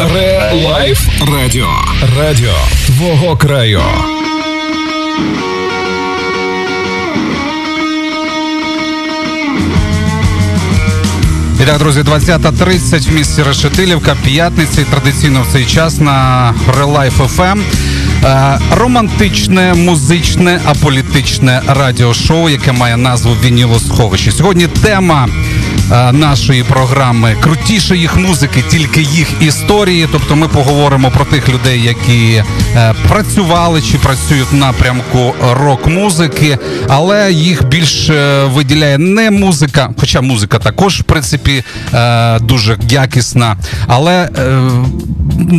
Relife 0.00 1.08
Радіо. 1.32 1.68
Радіо 2.18 2.54
твого 2.86 3.36
краю. 3.36 3.82
І 11.62 11.64
так, 11.66 11.78
друзі, 11.78 12.00
20.30 12.00 13.10
в 13.10 13.14
місті 13.14 13.42
Решетилівка, 13.42 14.16
п'ятниці. 14.24 14.84
Традиційно 14.90 15.42
в 15.42 15.52
цей 15.52 15.66
час 15.66 16.00
на 16.00 16.54
Relife 16.78 17.28
FM. 17.36 17.60
Е, 18.24 18.58
романтичне, 18.70 19.74
музичне, 19.74 20.60
аполітичне 20.66 21.62
радіошоу, 21.66 22.48
яке 22.48 22.72
має 22.72 22.96
назву 22.96 23.36
Вінілосховище. 23.44 24.32
Сьогодні 24.32 24.66
тема 24.66 25.28
нашої 26.12 26.64
програми 26.64 27.36
крутіше 27.40 27.96
їх 27.96 28.16
музики, 28.16 28.64
тільки 28.70 29.02
їх 29.02 29.28
історії. 29.40 30.08
Тобто, 30.12 30.36
ми 30.36 30.48
поговоримо 30.48 31.10
про 31.10 31.24
тих 31.24 31.48
людей, 31.48 31.82
які 31.82 32.44
е, 32.76 32.94
працювали 33.08 33.82
чи 33.82 33.98
працюють 33.98 34.52
напрямку 34.52 35.34
рок-музики, 35.52 36.58
але 36.88 37.32
їх 37.32 37.64
більше 37.64 38.44
виділяє 38.44 38.98
не 38.98 39.30
музика, 39.30 39.90
хоча 40.00 40.20
музика 40.20 40.58
також 40.58 41.00
в 41.00 41.04
принципі 41.04 41.64
дуже 42.40 42.78
якісна. 42.90 43.56
Але 43.86 44.28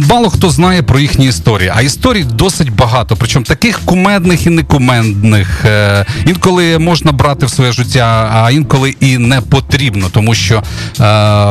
мало 0.10 0.30
хто 0.30 0.50
знає 0.50 0.84
про 0.84 1.00
їхні 1.00 1.26
історії. 1.26 1.72
А 1.76 1.82
історій 1.82 2.24
досить 2.24 2.76
багато. 2.76 3.16
Причому 3.16 3.46
таких 3.46 3.80
кумедних 3.86 4.46
і 4.46 4.50
некумедних. 4.50 5.66
Е, 5.66 6.06
інколи 6.26 6.80
можна 6.80 7.12
брати 7.12 7.46
в 7.46 7.50
своє 7.50 7.72
життя, 7.72 8.32
а 8.34 8.52
інколи 8.52 8.96
і 9.00 9.18
не 9.18 9.42
потрібно, 9.42 10.08
тому 10.12 10.36
що 10.36 10.56
е, 10.56 10.64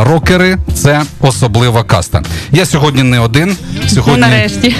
рокери 0.05 0.59
це 0.75 1.03
особлива 1.21 1.83
каста. 1.83 2.23
Я 2.53 2.67
сьогодні 2.67 3.03
не 3.03 3.19
один. 3.19 3.57
Сьогодні 3.89 4.21
ну, 4.21 4.29
нарешті 4.29 4.75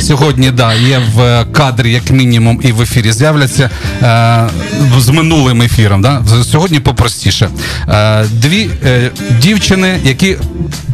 сьогодні 0.00 0.50
да 0.50 0.74
є 0.74 1.00
в 1.14 1.44
кадрі, 1.52 1.92
як 1.92 2.10
мінімум, 2.10 2.60
і 2.62 2.72
в 2.72 2.82
ефірі 2.82 3.12
з'являться 3.12 3.70
е, 4.02 4.48
з 4.98 5.08
минулим 5.08 5.62
ефіром. 5.62 6.02
Да? 6.02 6.22
Сьогодні 6.44 6.80
попростіше. 6.80 7.48
Е, 7.88 8.24
дві 8.24 8.70
е, 8.84 9.10
дівчини, 9.40 9.98
які 10.04 10.36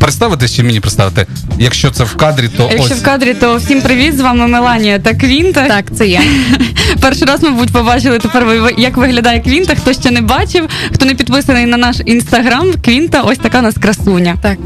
представитись 0.00 0.54
чи 0.54 0.62
мені 0.62 0.80
представити, 0.80 1.26
якщо 1.58 1.90
це 1.90 2.04
в 2.04 2.16
кадрі, 2.16 2.48
то 2.56 2.68
якщо 2.72 2.94
ось. 2.94 3.00
в 3.00 3.04
кадрі, 3.04 3.34
то 3.34 3.56
всім 3.56 3.82
привіт. 3.82 4.16
З 4.16 4.20
вами 4.20 4.46
Меланія 4.46 4.98
та 4.98 5.14
Квінта. 5.14 5.68
Так, 5.68 5.84
це 5.96 6.06
я. 6.06 6.22
Перший 7.00 7.28
раз, 7.28 7.42
мабуть, 7.42 7.72
побачили 7.72 8.18
тепер 8.18 8.72
як 8.78 8.96
виглядає 8.96 9.40
Квінта. 9.40 9.74
Хто 9.74 9.92
ще 9.92 10.10
не 10.10 10.20
бачив, 10.20 10.68
хто 10.94 11.04
не 11.04 11.14
підписаний 11.14 11.66
на 11.66 11.76
наш 11.76 11.96
інстаграм, 12.06 12.72
Квінта, 12.84 13.22
ось 13.22 13.38
така 13.38 13.58
у 13.58 13.62
нас 13.62 13.74
красуня. 13.74 14.36
Так. 14.42 14.58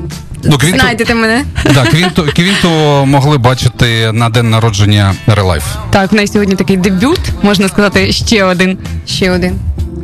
Ну, 0.44 0.58
квінту, 0.58 0.78
Знайдете 0.78 1.14
мене. 1.14 1.44
Да, 1.74 1.84
квінту, 1.84 2.28
квінту 2.36 2.68
могли 3.06 3.38
бачити 3.38 4.12
на 4.12 4.28
день 4.28 4.50
народження 4.50 5.14
Relife. 5.26 5.64
Так, 5.90 6.12
в 6.12 6.14
неї 6.14 6.28
сьогодні 6.28 6.54
такий 6.54 6.76
дебют, 6.76 7.20
можна 7.42 7.68
сказати, 7.68 8.12
ще 8.12 8.44
один. 8.44 8.78
Ще 9.06 9.30
один. 9.30 9.58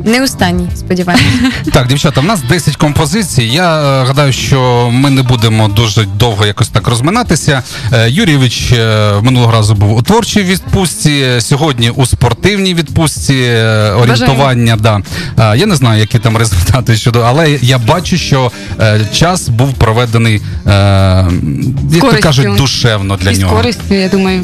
Не 0.05 0.23
останній, 0.23 0.67
сподіваюся. 0.75 1.23
Так, 1.73 1.87
дівчата, 1.87 2.21
в 2.21 2.25
нас 2.25 2.41
10 2.49 2.75
композицій. 2.75 3.43
Я 3.43 4.01
е, 4.01 4.05
гадаю, 4.05 4.33
що 4.33 4.89
ми 4.93 5.09
не 5.09 5.21
будемо 5.23 5.67
дуже 5.67 6.05
довго 6.05 6.45
якось 6.45 6.67
так 6.69 6.87
розминатися. 6.87 7.63
Е, 7.93 8.09
Юрійович 8.09 8.71
е, 8.71 9.11
минулого 9.21 9.51
разу 9.51 9.75
був 9.75 9.97
у 9.97 10.01
творчій 10.01 10.43
відпустці, 10.43 11.25
сьогодні 11.39 11.89
у 11.89 12.05
спортивній 12.05 12.73
відпустці 12.73 13.33
е, 13.33 13.91
орієнтування. 13.91 14.75
Да. 14.75 15.01
Е, 15.39 15.57
я 15.57 15.65
не 15.65 15.75
знаю, 15.75 15.99
які 15.99 16.19
там 16.19 16.37
результати 16.37 16.95
щодо, 16.95 17.19
але 17.21 17.51
я 17.61 17.77
бачу, 17.77 18.17
що 18.17 18.51
е, 18.79 19.01
час 19.13 19.49
був 19.49 19.73
проведений, 19.73 20.41
як 21.91 22.01
то 22.01 22.17
кажуть, 22.21 22.55
душевно 22.55 23.17
для 23.17 23.31
І 23.31 23.37
нього. 23.37 23.55
користю, 23.55 23.93
я 23.95 24.09
думаю. 24.09 24.43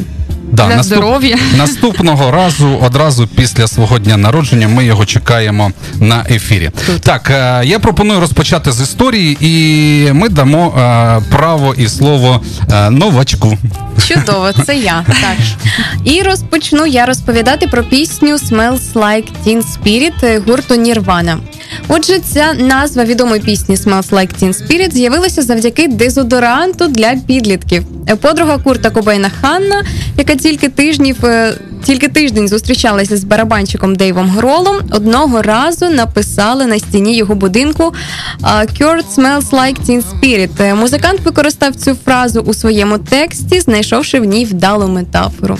Да, 0.52 0.66
Для 0.66 0.76
наступ... 0.76 0.98
здоров'я. 0.98 1.36
Наступного 1.56 2.30
разу, 2.30 2.78
одразу 2.82 3.26
після 3.26 3.68
свого 3.68 3.98
дня 3.98 4.16
народження, 4.16 4.68
ми 4.68 4.84
його 4.84 5.04
чекаємо 5.06 5.72
на 6.00 6.26
ефірі. 6.30 6.70
Тут. 6.86 7.00
Так, 7.00 7.30
е, 7.30 7.62
я 7.64 7.78
пропоную 7.78 8.20
розпочати 8.20 8.72
з 8.72 8.80
історії, 8.80 9.36
і 9.40 10.12
ми 10.12 10.28
дамо 10.28 10.74
е, 10.78 11.22
право 11.30 11.74
і 11.74 11.88
слово 11.88 12.42
е, 12.72 12.90
новачку. 12.90 13.58
Чудово, 14.08 14.52
це 14.66 14.76
я. 14.76 15.04
Так. 15.06 15.36
І 16.04 16.22
розпочну 16.22 16.86
я 16.86 17.06
розповідати 17.06 17.66
про 17.66 17.82
пісню 17.82 18.34
Smells 18.34 18.92
Like 18.94 19.28
Teen 19.46 19.62
Spirit 19.62 20.44
гурту 20.46 20.74
Нірвана. 20.74 21.38
Отже, 21.88 22.18
ця 22.18 22.52
назва 22.52 23.04
відомої 23.04 23.40
пісні 23.40 23.74
Smells 23.74 24.10
Like 24.10 24.42
Teen 24.42 24.62
Spirit 24.62 24.92
з'явилася 24.92 25.42
завдяки 25.42 25.88
дезодоранту 25.88 26.88
для 26.88 27.14
підлітків. 27.26 27.84
Подруга 28.20 28.58
Курта 28.58 28.90
Кобейна 28.90 29.30
Ханна, 29.40 29.84
яка 30.16 30.34
тільки 30.34 30.68
тижнів. 30.68 31.24
Е, 31.24 31.54
тільки 31.84 32.08
тиждень 32.08 32.48
зустрічалася 32.48 33.16
з 33.16 33.24
барабанщиком 33.24 33.96
Дейвом 33.96 34.30
Гролом. 34.30 34.76
Одного 34.90 35.42
разу 35.42 35.90
написали 35.90 36.66
на 36.66 36.78
стіні 36.78 37.16
його 37.16 37.34
будинку 37.34 37.94
«Kurt 38.80 39.04
smells 39.16 39.50
like 39.50 39.76
teen 39.88 40.02
spirit». 40.02 40.74
Музикант 40.74 41.20
використав 41.20 41.74
цю 41.74 41.96
фразу 42.04 42.40
у 42.40 42.54
своєму 42.54 42.98
тексті, 42.98 43.60
знайшовши 43.60 44.20
в 44.20 44.24
ній 44.24 44.44
вдалу 44.44 44.88
метафору. 44.88 45.58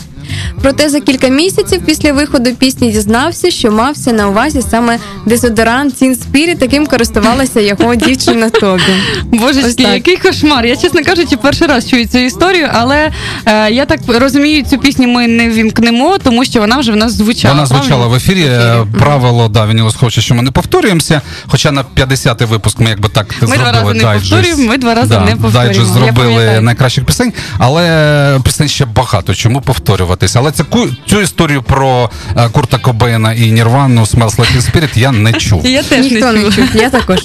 Проте 0.62 0.88
за 0.88 1.00
кілька 1.00 1.28
місяців 1.28 1.82
після 1.86 2.12
виходу 2.12 2.54
пісні 2.54 2.92
дізнався, 2.92 3.50
що 3.50 3.70
мався 3.72 4.12
на 4.12 4.28
увазі 4.28 4.62
саме 4.70 4.98
дезодорант 5.26 6.02
Teen 6.02 6.16
Spirit, 6.18 6.56
яким 6.60 6.86
користувалася 6.86 7.60
його 7.60 7.94
дівчина 7.94 8.50
Тобі. 8.50 8.82
Божечки, 9.24 9.82
який 9.82 10.16
кошмар. 10.16 10.66
Я, 10.66 10.76
чесно 10.76 11.04
кажучи, 11.04 11.36
перший 11.36 11.66
раз 11.66 11.90
чую 11.90 12.06
цю 12.06 12.18
історію, 12.18 12.68
але 12.72 13.10
е, 13.46 13.70
я 13.70 13.84
так 13.84 14.00
розумію, 14.06 14.64
цю 14.64 14.78
пісню 14.78 15.08
ми 15.08 15.28
не 15.28 15.48
вімкнемо, 15.48 16.18
тому 16.18 16.44
що 16.44 16.60
вона 16.60 16.78
вже 16.78 16.92
в 16.92 16.96
нас 16.96 17.12
звучала. 17.12 17.54
Вона 17.54 17.66
звучала 17.66 18.06
в 18.06 18.14
ефірі. 18.14 18.44
В 18.44 18.46
ефірі. 18.46 18.98
Правило 18.98 19.48
да, 19.48 19.66
він 19.66 19.90
хоче, 19.90 20.20
що 20.20 20.34
ми 20.34 20.42
не 20.42 20.50
повторюємося. 20.50 21.20
Хоча 21.46 21.72
на 21.72 21.84
50-й 21.96 22.44
випуск 22.44 22.80
ми 22.80 22.90
якби 22.90 23.08
так 23.08 23.34
ми 23.42 23.48
зробили 23.48 23.60
два 23.60 23.72
рази 23.72 24.00
дайджест. 24.00 24.32
не 24.32 24.38
повторюємо, 24.38 24.70
ми 24.70 24.78
два 24.78 24.94
рази 24.94 25.08
да, 25.08 25.20
не 25.20 25.36
повторюємо. 25.36 25.52
Дайджест 25.52 25.92
зробили 25.92 26.60
найкращих 26.60 27.04
пісень, 27.04 27.32
але 27.58 28.40
пісень 28.44 28.68
ще 28.68 28.84
багато. 28.84 29.34
Чому 29.34 29.60
повторюватися? 30.18 30.38
Але 30.38 30.52
цю, 30.52 30.94
цю 31.06 31.20
історію 31.20 31.62
про 31.62 32.10
uh, 32.34 32.50
Курта 32.50 32.78
Кобейна 32.78 33.32
і 33.32 33.50
Нірвану 33.50 34.02
Smells 34.02 34.36
Like 34.36 34.56
Teen 34.56 34.72
Spirit 34.72 34.98
я 34.98 35.12
не 35.12 35.32
чув. 35.32 35.66
Я 35.66 35.82
теж 35.82 36.10
Ніхто 36.10 36.32
не, 36.32 36.42
не 36.42 36.50
чув. 36.50 36.68
Я 36.74 36.90
також. 36.90 37.18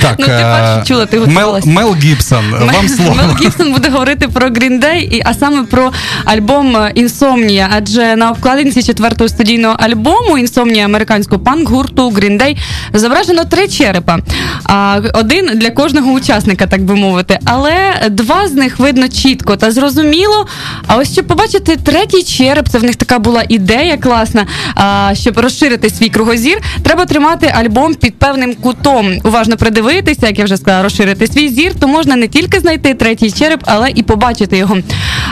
Так, 0.00 0.16
ну, 0.18 0.26
ти 0.26 0.32
перше 0.32 0.84
чула, 0.86 1.06
ти 1.06 1.20
Мел, 1.20 1.60
Мел 1.64 1.94
Гібсон, 1.94 2.44
вам 2.50 2.88
слово. 2.88 3.14
Мел 3.14 3.36
Гібсон 3.42 3.72
буде 3.72 3.88
говорити 3.88 4.28
про 4.28 4.48
Green 4.48 4.80
Day, 4.80 5.22
а 5.24 5.34
саме 5.34 5.62
про 5.62 5.92
альбом 6.24 6.76
Інсомнія. 6.94 7.70
Адже 7.76 8.16
на 8.16 8.30
обкладинці 8.30 8.82
четвертого 8.82 9.28
студійного 9.28 9.76
альбому 9.78 10.38
Інсомнія 10.38 10.84
американського 10.84 11.42
панк-гурту 11.42 12.10
Green 12.10 12.42
Day 12.42 12.56
зображено 12.94 13.44
три 13.44 13.68
черепа. 13.68 14.18
А 14.64 15.00
один 15.14 15.50
для 15.54 15.70
кожного 15.70 16.12
учасника, 16.12 16.66
так 16.66 16.84
би 16.84 16.94
мовити. 16.94 17.38
Але 17.44 17.72
два 18.10 18.48
з 18.48 18.52
них 18.52 18.78
видно 18.78 19.08
чітко 19.08 19.56
та 19.56 19.70
зрозуміло. 19.70 20.46
А 20.86 20.96
ось 20.96 21.12
щоб 21.12 21.26
побачити 21.26 21.76
третій 21.76 22.22
череп, 22.28 22.68
це 22.68 22.78
в 22.78 22.84
них 22.84 22.96
така 22.96 23.18
була 23.18 23.44
ідея 23.48 23.96
класна. 23.96 24.46
А, 24.74 25.10
щоб 25.14 25.38
розширити 25.38 25.90
свій 25.90 26.08
кругозір, 26.08 26.58
треба 26.82 27.04
тримати 27.04 27.46
альбом 27.46 27.94
під 27.94 28.18
певним 28.18 28.54
кутом. 28.54 29.18
Уважно 29.24 29.56
придивитися, 29.56 30.26
як 30.26 30.38
я 30.38 30.44
вже 30.44 30.56
сказала, 30.56 30.82
розширити 30.82 31.26
свій 31.26 31.48
зір, 31.48 31.74
то 31.80 31.88
можна 31.88 32.16
не 32.16 32.28
тільки 32.28 32.60
знайти 32.60 32.94
третій 32.94 33.30
череп, 33.30 33.60
але 33.66 33.90
і 33.90 34.02
побачити 34.02 34.56
його. 34.56 34.76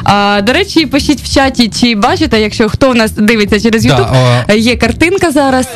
А, 0.05 0.41
До 0.43 0.53
речі, 0.53 0.87
пишіть 0.87 1.23
в 1.23 1.35
чаті, 1.35 1.69
чи 1.81 1.95
бачите, 1.95 2.41
якщо 2.41 2.69
хто 2.69 2.91
в 2.91 2.95
нас 2.95 3.11
дивиться 3.13 3.61
через 3.61 3.87
YouTube, 3.87 4.45
да, 4.49 4.55
є 4.55 4.77
картинка 4.77 5.31
зараз. 5.31 5.69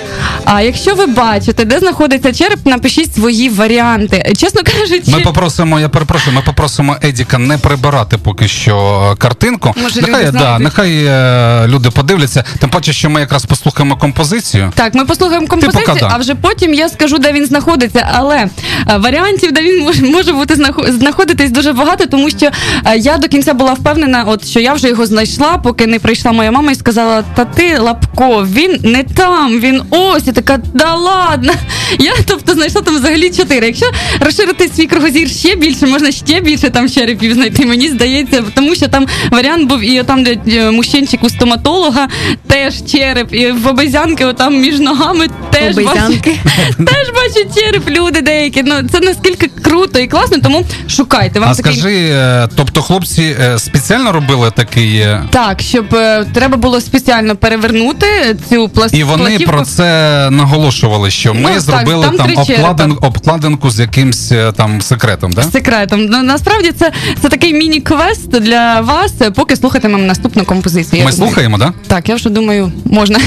А 0.44 0.62
якщо 0.62 0.94
ви 0.94 1.06
бачите, 1.06 1.64
де 1.64 1.78
знаходиться 1.78 2.32
череп, 2.32 2.66
напишіть 2.66 3.14
свої 3.14 3.48
варіанти. 3.48 4.32
Чесно 4.36 4.60
кажучи, 4.62 5.02
ми 5.06 5.20
попросимо, 5.20 5.80
я 5.80 5.88
перепрошую, 5.88 6.36
ми 6.36 6.42
попросимо 6.42 6.96
Едіка 7.02 7.38
не 7.38 7.58
прибирати 7.58 8.18
поки 8.18 8.48
що 8.48 9.16
картинку. 9.18 9.74
Може, 9.82 10.00
нехай 10.00 10.30
да, 10.30 10.58
нехай 10.58 10.97
е, 11.04 11.66
люди 11.68 11.90
подивляться. 11.90 12.44
Тим 12.58 12.70
паче, 12.70 12.92
що 12.92 13.10
ми 13.10 13.20
якраз 13.20 13.44
послухаємо 13.44 13.96
композицію. 13.96 14.72
Так, 14.74 14.94
ми 14.94 15.04
послухаємо 15.04 15.46
композицію, 15.46 15.96
да. 16.00 16.10
а 16.12 16.16
вже 16.16 16.34
потім 16.34 16.74
я 16.74 16.88
скажу, 16.88 17.18
де 17.18 17.32
він 17.32 17.46
знаходиться. 17.46 18.08
Але 18.14 18.36
е, 18.36 18.50
варіантів, 18.96 19.52
де 19.52 19.62
він 19.62 19.84
може, 19.84 20.02
може 20.02 20.32
бути 20.32 20.56
знаходитись 20.88 21.50
дуже 21.50 21.72
багато, 21.72 22.06
тому 22.06 22.30
що 22.30 22.46
е, 22.84 22.96
я 22.98 23.18
до 23.18 23.28
кінця 23.28 23.54
була 23.54 23.72
впевнена. 23.72 24.24
от 24.24 24.46
що 24.46 24.60
я 24.60 24.72
вже 24.72 24.88
його 24.88 25.06
знайшла, 25.06 25.58
поки 25.58 25.86
не 25.86 25.98
прийшла 25.98 26.32
моя 26.32 26.50
мама 26.50 26.72
і 26.72 26.74
сказала: 26.74 27.22
Та 27.22 27.44
ти 27.44 27.78
Лапко, 27.78 28.46
він 28.52 28.80
не 28.82 29.02
там, 29.02 29.60
він 29.60 29.82
ось 29.90 30.26
і 30.26 30.32
така, 30.32 30.58
да 30.74 30.94
ладно. 30.94 31.52
Я 31.98 32.12
тобто 32.26 32.52
знайшла 32.52 32.82
там 32.82 32.96
взагалі 32.96 33.30
чотири. 33.30 33.66
Якщо 33.66 33.86
розширити 34.20 34.70
свій 34.76 34.86
кругозір 34.86 35.30
ще 35.30 35.54
більше, 35.56 35.86
можна 35.86 36.12
ще 36.12 36.40
більше 36.40 36.70
там 36.70 36.88
черепів 36.88 37.34
знайти. 37.34 37.66
Мені 37.66 37.88
здається, 37.88 38.44
тому 38.54 38.74
що 38.74 38.88
там 38.88 39.06
варіант 39.30 39.68
був 39.68 39.80
і 39.80 40.02
там, 40.02 40.22
де 40.22 40.38
е, 40.48 40.70
мужчинчик 40.88 41.24
у 41.24 41.28
стоматолога, 41.28 42.08
теж 42.46 42.74
череп, 42.92 43.32
і 43.34 43.52
в 43.52 43.66
обезянки, 43.66 44.24
отам 44.24 44.56
між 44.60 44.78
ногами 44.80 45.28
теж 45.50 45.78
Обезьянки. 45.78 46.30
теж 46.76 47.08
бачу 47.14 47.48
череп, 47.60 47.90
люди 47.90 48.20
деякі. 48.20 48.62
Ну 48.62 48.74
це 48.92 49.00
наскільки 49.00 49.46
круто 49.62 49.98
і 49.98 50.06
класно, 50.06 50.36
тому 50.42 50.64
шукайте. 50.88 51.40
Вам 51.40 51.48
А 51.50 51.54
такий- 51.54 51.72
скажи, 51.72 51.96
е, 52.10 52.48
тобто 52.56 52.82
хлопці 52.82 53.36
е, 53.40 53.58
спеціально 53.58 54.12
робили 54.12 54.50
такий. 54.50 54.96
е, 54.98 55.22
Так, 55.30 55.60
щоб 55.60 55.88
треба 56.34 56.56
було 56.56 56.80
спеціально 56.80 57.36
перевернути 57.36 58.06
цю 58.50 58.68
пласт... 58.68 58.94
І 58.94 59.04
вони 59.04 59.24
платівку. 59.24 59.52
про 59.52 59.62
це 59.64 60.28
наголошували, 60.30 61.10
що 61.10 61.34
ми 61.34 61.40
Ну, 61.40 61.48
так, 61.48 61.60
зробили 61.60 62.06
там 62.06 62.16
там, 62.16 62.26
три 62.26 62.36
обкладин, 62.36 62.98
обкладинку 63.02 63.70
з 63.70 63.80
якимсь 63.80 64.32
там 64.56 64.80
секретом, 64.80 65.32
да? 65.32 65.42
секретом. 65.42 66.06
Ну 66.06 66.22
насправді 66.22 66.72
це, 66.78 66.92
це 67.22 67.28
такий 67.28 67.52
міні-квест 67.52 68.30
для 68.30 68.80
вас, 68.80 69.12
поки 69.34 69.56
слухатимемо 69.56 70.04
наступну 70.04 70.44
композицію. 70.44 70.77
Я 70.78 71.04
Ми 71.04 71.12
слухаємо, 71.12 71.12
слухаємо, 71.12 71.58
да? 71.58 71.72
Так, 71.86 72.08
я 72.08 72.14
вже 72.14 72.30
думаю, 72.30 72.72
можна. 72.84 73.18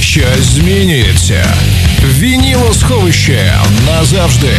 Щось 0.00 0.44
змінюється. 0.54 1.54
Вінілосховище 2.18 3.52
назавжди. 3.86 4.52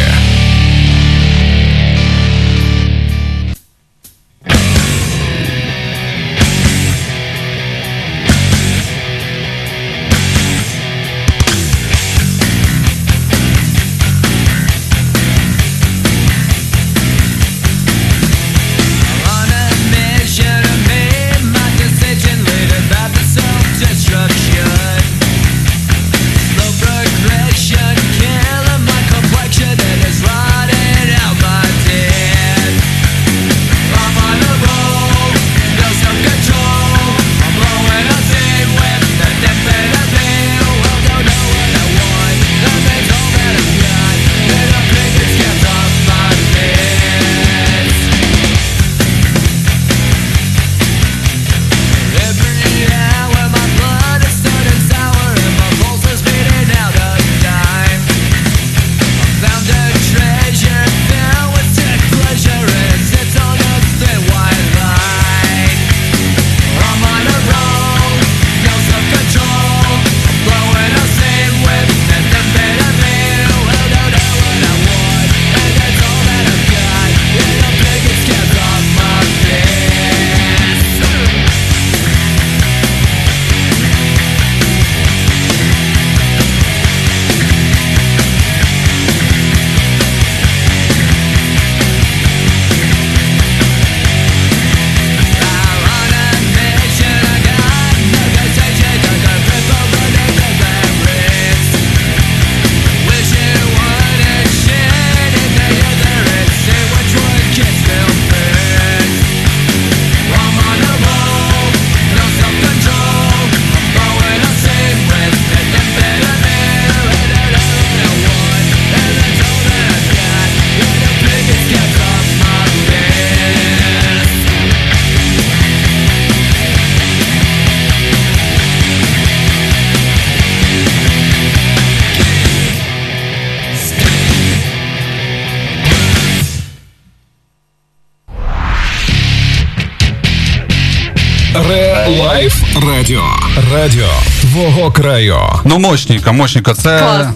Твого 144.60 144.92
краю. 144.92 145.38
Ну, 145.66 145.80
мощненько, 145.80 146.34
мощненько. 146.34 146.74
Це, 146.74 147.00
Клас. 147.00 147.28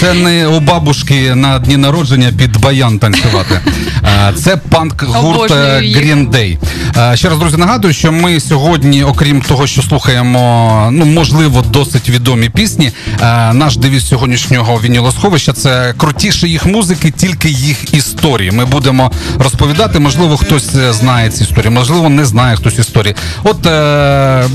це 0.00 0.14
не 0.14 0.46
у 0.46 0.60
бабушки 0.60 1.34
на 1.34 1.58
дні 1.58 1.76
народження 1.76 2.32
під 2.38 2.60
баян 2.60 2.98
танцювати. 2.98 3.60
Е, 4.04 4.32
Це 4.36 4.56
панк 4.56 5.02
гурт 5.02 5.50
їх. 5.82 5.96
Green 5.98 6.30
Day. 6.30 6.58
Е, 6.96 7.16
Ще 7.16 7.28
раз, 7.28 7.38
друзі, 7.38 7.56
нагадую, 7.56 7.94
що 7.94 8.12
ми 8.12 8.40
сьогодні, 8.40 9.04
окрім 9.04 9.40
того, 9.42 9.66
що 9.66 9.82
слухаємо, 9.82 10.88
ну 10.92 11.04
можливо, 11.04 11.64
досить 11.70 12.08
відомі 12.08 12.48
пісні. 12.48 12.90
е, 13.22 13.52
Наш 13.52 13.76
девіз 13.76 14.08
сьогоднішнього 14.08 14.80
вінілосховища 14.84 15.52
це 15.52 15.94
крутіше 15.96 16.48
їх 16.48 16.66
музики, 16.66 17.10
тільки 17.10 17.48
їх 17.50 17.94
історії. 17.94 18.50
Ми 18.50 18.64
будемо 18.64 19.10
розповідати. 19.38 19.98
Можливо, 19.98 20.36
хтось 20.36 20.74
е, 20.74 20.92
знає 20.92 21.30
ці 21.30 21.42
історії, 21.44 21.70
можливо, 21.70 22.08
не 22.08 22.24
знає 22.24 22.56
хтось 22.56 22.78
історії. 22.78 23.14
От 23.44 23.62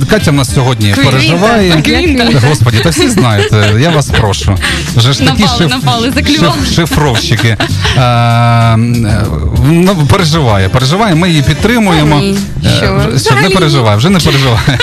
Катя 0.10 0.32
в 0.32 0.34
нас 0.34 0.54
сьогодні 0.54 0.92
Квінта, 0.94 1.12
переживає. 1.12 1.82
Квінта. 1.82 2.48
Господі, 2.48 2.78
та 2.84 2.90
всі 2.90 3.10
знають. 3.10 3.54
Я 3.80 3.90
вас 3.90 4.08
прошу. 4.20 4.56
Вже 4.96 5.14
ж 5.14 5.20
такі 5.20 5.42
Напали, 5.44 5.68
напали, 5.68 6.12
заклювали. 6.12 6.54
шиф- 6.62 6.76
шифровщики. 6.76 7.58
Переживає, 10.10 10.70
переживає, 10.70 11.16
ми 11.16 11.30
її 11.30 11.42
підтримуємо. 11.42 12.22
Ні, 12.32 12.38
Е, 12.66 12.78
що 12.78 13.10
взагалі 13.14 13.44
не 13.44 13.50
переживай, 13.50 13.98
вже 13.98 14.10
не 14.10 14.20
переживай. 14.20 14.60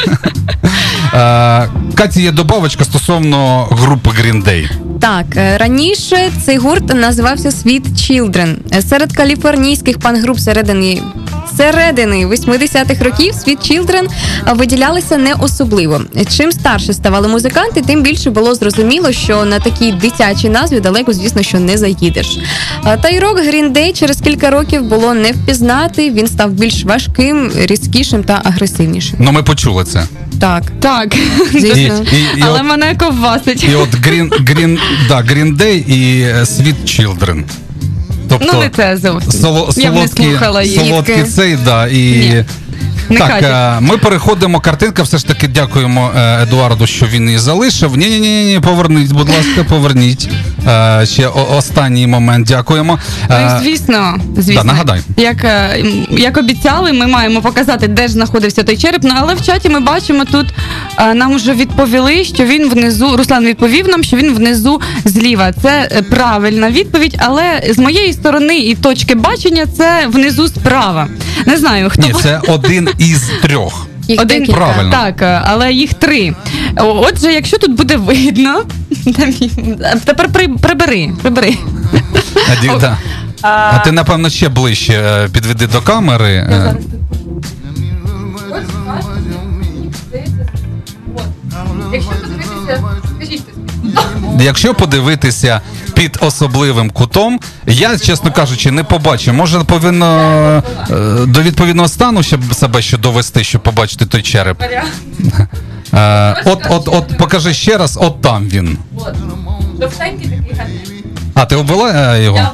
Е, 1.15 1.69
Каті 1.95 2.23
є 2.23 2.33
добавочка 2.33 2.85
стосовно 2.85 3.65
групи 3.71 4.11
Green 4.11 4.45
Day. 4.45 4.69
Так, 5.01 5.27
е, 5.37 5.59
раніше 5.59 6.31
цей 6.45 6.57
гурт 6.59 6.95
називався 6.95 7.49
Sweet 7.49 7.83
Children. 7.93 8.55
Е, 8.75 8.83
Серед 8.83 9.13
каліфорнійських 9.13 9.99
пан-груп 9.99 10.39
середини 10.39 11.03
середини 11.57 12.27
80-х 12.27 13.05
років 13.05 13.35
Sweet 13.35 13.59
Children 13.71 14.09
виділялися 14.55 15.17
не 15.19 15.35
особливо. 15.35 16.01
Чим 16.37 16.53
старше 16.53 16.93
ставали 16.93 17.29
музиканти, 17.29 17.83
тим 17.83 18.03
більше 18.03 18.31
було 18.31 18.55
зрозуміло, 18.55 19.13
що 19.13 19.45
на 19.45 19.59
такій 19.59 19.93
дитячій 19.93 20.49
назві 20.49 20.81
далеко, 20.81 21.13
звісно, 21.13 21.43
що 21.43 21.61
не 21.61 21.79
заїдеш. 21.79 22.39
Та 23.03 23.09
й 23.09 23.19
рок 23.19 23.39
Green 23.39 23.73
Day 23.73 23.93
через 23.93 24.21
кілька 24.21 24.51
років 24.51 24.83
було 24.83 25.15
не 25.15 25.33
впізнати. 25.33 26.11
Він 26.11 26.27
став 26.27 26.51
більш 26.51 26.85
важким, 26.85 27.51
різкішим 27.57 28.25
та 28.25 28.41
агресивнішим. 28.45 29.17
Ну, 29.19 29.33
ми 29.33 29.43
почули 29.43 29.85
це. 29.85 30.07
Так, 30.41 30.63
Так. 30.81 31.17
Звісно. 31.53 32.05
і, 32.13 32.39
і, 32.39 32.43
Але 32.43 32.61
от, 32.61 32.67
мене 32.67 32.95
ковбасить. 32.95 33.65
і 33.65 33.75
от 33.75 33.89
Green, 33.95 34.29
Green, 34.45 34.79
да, 35.09 35.17
Green 35.23 35.57
Day 35.57 35.89
і 35.89 36.21
е, 36.23 36.35
Sweet 36.35 36.75
Children. 36.87 37.43
Тобто, 38.39 38.55
Ну, 38.57 38.61
не 38.63 38.71
це 38.71 38.97
зовсім. 38.97 39.33
соло, 39.33 39.71
Я 39.77 39.91
б 39.91 39.95
не 39.95 39.99
солодкі, 40.09 40.23
слухала 40.23 40.63
її. 40.63 40.79
солодкі 40.79 41.23
цей, 41.23 41.57
да, 41.57 41.87
і 41.87 41.99
Ні. 42.19 42.45
Так, 43.09 43.43
е, 43.43 43.81
ми 43.81 43.97
переходимо. 43.97 44.61
Картинка. 44.61 45.03
Все 45.03 45.19
ж 45.19 45.27
таки 45.27 45.49
дякуємо 45.49 46.11
е, 46.17 46.43
Едуарду, 46.43 46.87
що 46.87 47.07
він 47.07 47.27
її 47.27 47.39
залишив. 47.39 47.97
Ні, 47.97 48.07
ні, 48.07 48.21
ні, 48.21 48.45
ні, 48.45 48.61
поверніть, 48.61 49.13
будь 49.13 49.29
ласка, 49.29 49.65
поверніть. 49.69 50.29
Е, 50.69 51.07
Ще 51.07 51.27
останній 51.27 52.07
момент. 52.07 52.47
Дякуємо. 52.47 52.99
Ну, 53.31 53.37
звісно, 53.63 54.15
звісно. 54.37 54.63
да, 54.63 54.73
нагадай. 54.73 55.01
Як, 55.17 55.47
як 56.11 56.37
обіцяли, 56.37 56.93
ми 56.93 57.07
маємо 57.07 57.41
показати, 57.41 57.89
де 57.89 58.07
ж 58.07 58.13
знаходився 58.13 58.63
той 58.63 58.77
череп. 58.77 59.01
Ну, 59.05 59.11
але 59.17 59.35
в 59.35 59.43
чаті 59.43 59.69
ми 59.69 59.81
бачимо 59.81 60.25
тут, 60.25 60.47
нам 61.15 61.37
вже 61.37 61.53
відповіли, 61.53 62.25
що 62.25 62.45
він 62.45 62.69
внизу. 62.71 63.17
Руслан 63.17 63.45
відповів 63.45 63.89
нам, 63.89 64.05
що 64.05 64.17
він 64.17 64.35
внизу 64.35 64.81
зліва. 65.05 65.53
Це 65.63 66.03
правильна 66.11 66.71
відповідь, 66.71 67.17
але 67.19 67.63
з 67.71 67.79
моєї 67.79 68.13
сторони 68.13 68.59
і 68.59 68.75
точки 68.75 69.15
бачення 69.15 69.67
це 69.77 70.07
внизу 70.07 70.49
справа. 70.49 71.09
Не 71.47 71.57
знаю, 71.57 71.91
хто 71.91 72.03
Ні, 72.03 72.13
це 72.23 72.41
один 72.49 72.89
із 72.99 73.31
трьох. 73.43 73.87
Їх 74.09 74.21
Один 74.21 74.39
декілька. 74.39 74.57
Правильно. 74.61 74.91
Так, 74.91 75.23
е, 75.23 75.43
але 75.45 75.73
їх 75.73 75.95
три. 75.95 76.35
Отже, 76.77 77.33
якщо 77.33 77.59
тут 77.59 77.71
буде 77.77 77.97
видно, 77.97 78.63
тепер 80.05 80.29
при- 80.33 80.49
прибери, 80.49 81.11
прибери. 81.23 81.57
А, 82.49 82.65
ді- 82.65 82.79
да. 82.81 82.99
А 83.43 83.79
ти, 83.79 83.93
напевно, 83.93 84.31
ще 84.31 84.49
ближче 84.49 84.93
е, 84.93 85.29
підведи 85.29 85.67
до 85.67 85.81
камери. 85.81 86.35
е, 86.35 86.75
Якщо. 91.93 92.11
Якщо 94.41 94.75
подивитися 94.75 95.61
під 95.95 96.19
особливим 96.21 96.91
кутом, 96.91 97.41
я, 97.67 97.99
чесно 97.99 98.33
кажучи, 98.33 98.71
не 98.71 98.85
побачив. 98.85 99.35
Може, 99.35 99.59
повинно 99.65 100.07
е, 100.91 100.95
до 101.27 101.43
відповідного 101.43 101.89
стану 101.89 102.23
щоб 102.23 102.55
себе 102.55 102.83
ще 102.83 102.99
довести, 102.99 103.45
щоб 103.45 103.63
побачити 103.63 104.07
той 104.07 104.23
череп. 104.23 104.63
Е, 105.95 106.43
От, 106.45 106.67
от, 106.71 106.89
от, 106.89 107.19
покажи 107.19 107.55
ще 107.55 107.77
раз, 107.77 107.99
от 108.03 108.21
там 108.23 108.49
він. 108.49 108.79
Жовтенький 109.81 110.29
такий 110.29 110.55
гарний. 110.59 110.94
А, 111.35 111.45
ти 111.45 111.57
обвела 111.57 112.17
е, 112.17 112.23
його? 112.23 112.51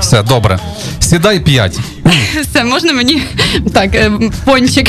Все, 0.00 0.22
добре. 0.22 0.58
Сідай 1.00 1.40
п'ять. 1.40 1.78
Все, 2.42 2.64
можна 2.64 2.92
мені 2.92 3.22
так, 3.74 3.94
е, 3.94 4.12
пончик. 4.44 4.88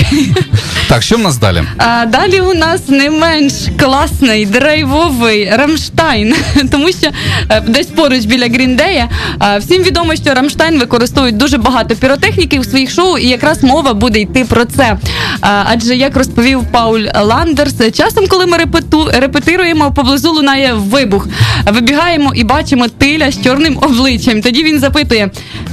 Так, 0.87 1.03
що 1.03 1.15
в 1.15 1.19
нас 1.19 1.37
далі? 1.37 1.63
А 1.77 2.05
далі 2.05 2.41
у 2.41 2.53
нас 2.53 2.81
не 2.87 3.09
менш 3.09 3.53
класний 3.79 4.45
драйвовий 4.45 5.49
Рамштайн, 5.49 6.35
тому 6.71 6.87
що 6.91 7.09
е, 7.49 7.61
десь 7.67 7.87
поруч 7.87 8.25
біля 8.25 8.45
Гріндея 8.45 9.09
е, 9.43 9.57
всім 9.57 9.83
відомо, 9.83 10.15
що 10.15 10.33
Рамштайн 10.33 10.79
використовують 10.79 11.37
дуже 11.37 11.57
багато 11.57 11.95
піротехніки 11.95 12.59
у 12.59 12.63
своїх 12.63 12.91
шоу, 12.91 13.17
і 13.17 13.27
якраз 13.27 13.63
мова 13.63 13.93
буде 13.93 14.19
йти 14.19 14.45
про 14.45 14.65
це. 14.65 14.97
Адже 15.41 15.95
як 15.95 16.17
розповів 16.17 16.63
Пауль 16.71 17.05
Ландерс, 17.21 17.75
часом, 17.93 18.27
коли 18.27 18.45
ми 18.45 18.57
репету, 18.57 19.09
репетируємо, 19.13 19.91
поблизу 19.91 20.31
лунає 20.31 20.73
вибух. 20.73 21.27
Вибігаємо 21.71 22.33
і 22.35 22.43
бачимо 22.43 22.87
тиля 22.87 23.31
з 23.39 23.43
чорним 23.43 23.77
обличчям. 23.81 24.41
Тоді 24.41 24.63
він 24.63 24.79
запитує: 24.79 25.29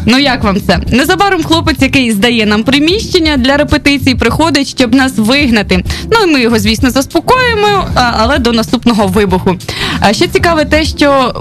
Ну 0.07 0.19
як 0.19 0.45
вам 0.45 0.61
це? 0.67 0.79
Незабаром 0.91 1.43
хлопець, 1.43 1.83
який 1.83 2.13
здає 2.13 2.47
нам 2.47 2.63
приміщення 2.63 3.37
для 3.37 3.57
репетицій, 3.57 4.15
приходить, 4.15 4.69
щоб 4.69 4.95
нас 4.95 5.13
вигнати. 5.17 5.85
Ну 6.11 6.19
і 6.25 6.27
ми 6.33 6.41
його, 6.41 6.59
звісно, 6.59 6.91
заспокоюємо, 6.91 7.89
а, 7.95 8.13
але 8.17 8.39
до 8.39 8.53
наступного 8.53 9.07
вибуху. 9.07 9.57
Ще 10.13 10.27
цікаве 10.27 10.65
те, 10.65 10.85
що, 10.85 11.35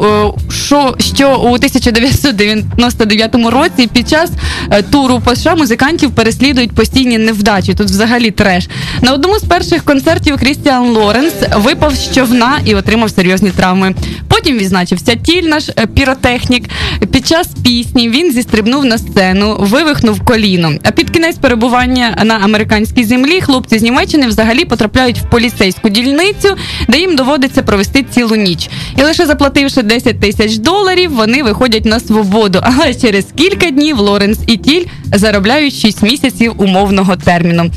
що, 0.66 0.96
що 1.00 1.38
у 1.38 1.54
1999 1.54 3.36
році 3.36 3.90
під 3.94 4.10
час 4.10 4.32
е, 4.72 4.82
туру 4.82 5.22
по 5.26 5.36
США 5.36 5.56
музикантів 5.56 6.12
переслідують 6.12 6.72
постійні 6.72 7.18
невдачі. 7.18 7.74
Тут 7.74 7.88
взагалі 7.88 8.32
треш. 8.32 8.68
На 9.02 9.14
одному 9.14 9.40
з 9.40 9.44
перших 9.44 9.84
концертів 9.84 10.38
Крістіан 10.38 10.90
Лоренс 10.90 11.34
випав 11.58 11.96
з 11.96 12.16
човна 12.16 12.60
і 12.66 12.76
отримав 12.76 13.10
серйозні 13.10 13.52
травми. 13.52 13.96
Потім 14.28 14.58
відзначився 14.58 15.16
тіль 15.16 15.44
наш 15.44 15.70
е, 15.70 15.88
піротехнік. 15.88 16.70
Під 17.12 17.28
час 17.28 17.48
пісні 17.64 18.10
він 18.10 18.32
зістрибнув 18.32 18.86
на 18.86 18.98
сцену, 18.98 19.58
вивихнув 19.60 20.22
коліно. 20.22 20.72
А 20.84 20.92
під 20.92 21.10
кінець 21.10 21.38
перебування 21.38 22.18
на 22.24 22.36
американській 22.36 23.04
землі 23.04 23.42
хлопці 23.42 23.80
з 23.80 23.82
Німеччини 23.82 24.28
взагалі 24.28 24.63
потрапляють 24.66 25.18
в 25.18 25.24
поліцейську 25.24 25.90
дільницю, 25.90 26.56
де 26.88 26.98
їм 26.98 27.16
доводиться 27.16 27.64
провести 27.64 28.04
цілу 28.04 28.36
ніч. 28.36 28.70
І 28.98 29.04
лише 29.04 29.26
заплативши 29.26 29.82
10 29.82 30.20
тисяч 30.20 30.58
доларів, 30.58 31.12
вони 31.16 31.44
виходять 31.44 31.86
на 31.86 32.00
свободу. 32.00 32.60
Але 32.64 32.94
через 32.96 33.26
кілька 33.36 33.70
днів 33.70 34.00
Лоренс 34.00 34.40
і 34.48 34.58
Тіль 34.58 34.86
заробляють 35.14 35.74
6 35.74 36.04
місяців 36.04 36.54
умовного 36.58 37.16
терміну. 37.16 37.72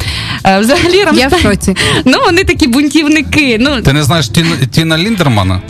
Е, 0.44 0.58
Взагалі, 0.58 1.04
Я 1.14 1.28
в 1.28 1.40
шоці. 1.40 1.76
ну 2.04 2.18
вони 2.26 2.44
такі 2.44 2.66
бунтівники. 2.66 3.56
Ну 3.60 3.80
Ти 3.82 3.92
не 3.92 4.02
знаєш 4.02 4.28
Тіна, 4.28 4.56
Тіна 4.70 4.98
Ліндермана? 4.98 5.60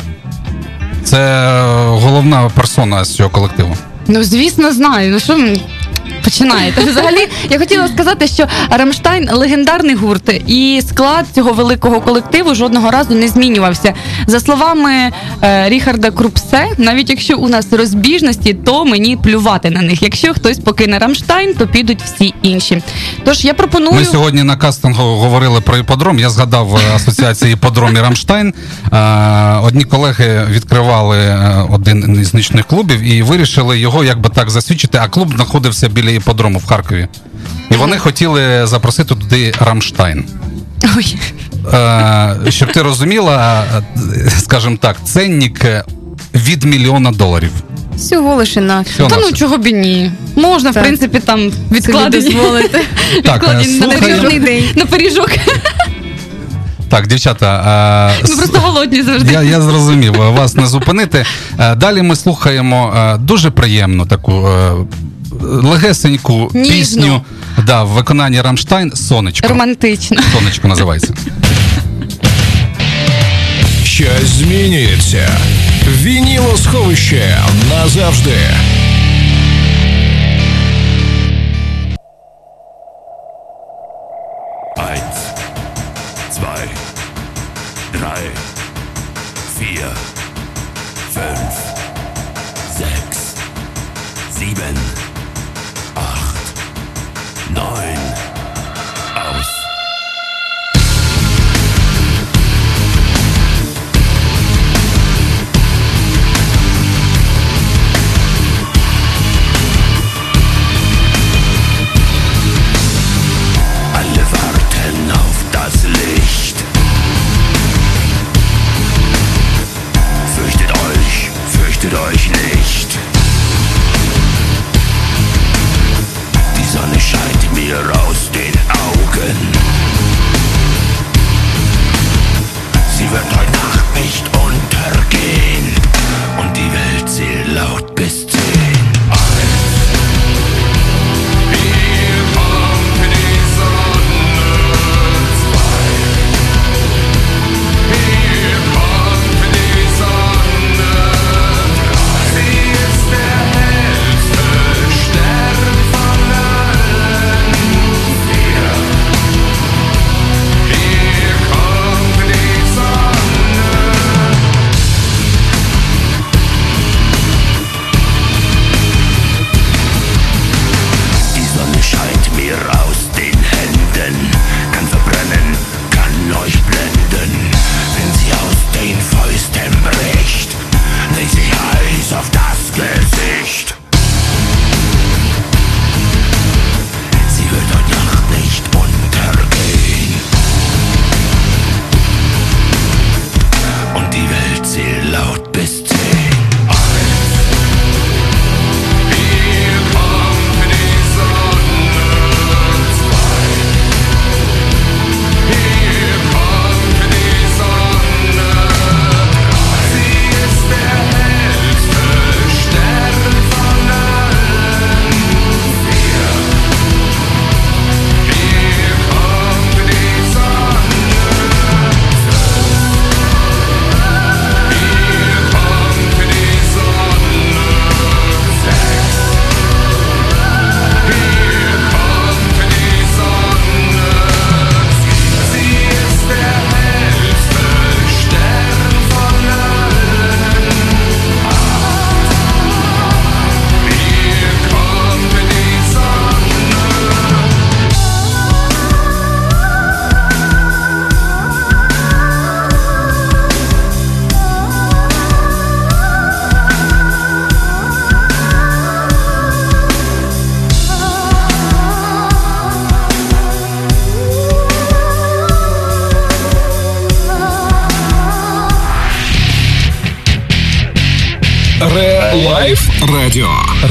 Це 1.05 1.19
е, 1.19 1.87
головна 1.89 2.51
персона 2.55 3.05
з 3.05 3.15
цього 3.15 3.31
колективу. 3.31 3.77
Ну, 4.09 4.25
звісно, 4.25 4.73
знаю. 4.73 5.11
Ну 5.13 5.21
що 5.21 5.37
починаєте? 6.27 6.85
Взагалі, 6.85 7.29
я 7.51 7.59
хотіла 7.59 7.89
сказати, 7.89 8.27
що 8.27 8.47
Рамштайн 8.71 9.29
легендарний 9.33 9.95
гурт, 9.95 10.43
і 10.47 10.83
склад 10.89 11.27
цього 11.35 11.53
великого 11.53 12.01
колективу 12.01 12.55
жодного 12.55 12.91
разу 12.91 13.15
не 13.15 13.29
змінювався. 13.29 13.95
За 14.27 14.41
словами 14.41 15.13
е, 15.43 15.69
Ріхарда 15.69 16.11
Крупсе, 16.11 16.67
навіть 16.79 17.11
якщо 17.11 17.37
у 17.39 17.49
нас 17.49 17.73
розбіжності, 17.73 18.55
то 18.55 18.85
мені 18.85 19.17
плювати 19.17 19.71
на 19.71 19.83
них. 19.83 20.03
Якщо 20.03 20.35
хтось 20.35 20.59
покине 20.59 20.99
Рамштайн, 20.99 21.55
то 21.55 21.67
підуть 21.67 22.03
всі 22.03 22.35
інші. 22.43 22.83
Тож 23.25 23.45
я 23.45 23.55
пропоную. 23.55 23.93
Ми 23.93 24.05
сьогодні 24.05 24.43
на 24.43 24.57
кастингу 24.57 25.03
говорили 25.03 25.61
про 25.61 25.77
іподром. 25.77 26.19
Я 26.19 26.31
згадав 26.31 26.77
е, 26.77 26.97
асоціації 26.97 27.53
іподром 27.53 27.97
і 27.97 28.01
Рамштайн. 28.01 28.55
Е, 28.93 28.99
Одні 29.63 29.85
колеги 29.85 30.47
відкривали 30.51 31.19
е, 31.19 31.67
один 31.71 32.19
із 32.21 32.35
нічних 32.35 32.67
клубів 32.67 33.01
і 33.01 33.23
вирішили 33.23 33.79
його 33.79 34.05
якби 34.05 34.29
так 34.29 34.51
засвідчити. 34.51 34.99
А 35.03 35.09
клуб 35.09 35.33
знаходився 35.37 35.89
біля 35.89 36.16
іподрому 36.17 36.59
в 36.59 36.67
Харкові. 36.67 37.09
І 37.71 37.75
вони 37.75 37.99
хотіли 37.99 38.67
запросити 38.67 39.09
туди 39.15 39.55
Рамштайн. 39.61 40.25
Ой. 40.97 41.17
Е, 41.75 42.37
Щоб 42.49 42.73
ти 42.73 42.83
розуміла, 42.83 43.65
скажімо 44.39 44.77
так, 44.81 44.97
ценник 45.05 45.65
е, 45.65 45.85
від 46.35 46.65
мільйона 46.65 47.11
доларів. 47.11 47.51
Всього 47.97 48.35
лише 48.35 48.61
на 48.61 48.81
Всього 48.81 49.11
Та 49.11 49.17
ну 49.17 49.33
чого 49.33 49.59
б 49.59 49.67
і 49.67 49.73
ні. 49.73 50.11
Можна, 50.37 50.71
в 50.71 50.75
принципі, 50.75 51.21
там 51.21 51.53
відкладені. 51.73 52.25
дозволити. 52.25 52.81
Так, 53.25 53.45
е, 53.45 53.59
відкладені 53.59 54.39
на 54.39 54.47
день. 54.47 54.65
На 54.77 54.87
пиріжок. 54.87 55.31
Так, 56.89 57.07
дівчата, 57.07 58.13
е, 58.21 58.29
Ми 58.29 58.37
просто 58.37 58.59
голодні 58.59 59.03
завжди. 59.03 59.33
Я, 59.33 59.43
я 59.43 59.61
зрозумів, 59.61 60.13
вас 60.17 60.55
не 60.55 60.67
зупинити. 60.67 61.25
Далі 61.77 62.03
ми 62.03 62.17
слухаємо 62.17 62.95
дуже 63.21 63.51
приємну 63.51 64.07
таку 64.07 64.49
е, 64.49 64.73
легесеньку 65.43 66.51
Ніжну. 66.55 66.73
пісню 66.75 67.25
да, 67.67 67.83
в 67.83 67.89
виконанні 67.89 68.41
Рамштайн 68.41 68.93
Сонечко. 68.97 69.49
Романтично. 69.49 70.23
Сонечко 70.33 70.69
називається. 70.69 71.15
Щось 73.85 74.29
змінюється. 74.29 75.39
Вінілосховище 76.03 77.39
назавжди. 77.71 78.37
Vier, 89.59 89.95
fünf, 91.15 91.55
sechs, 92.79 93.35
sieben, 94.39 95.06
nine. 97.57 97.96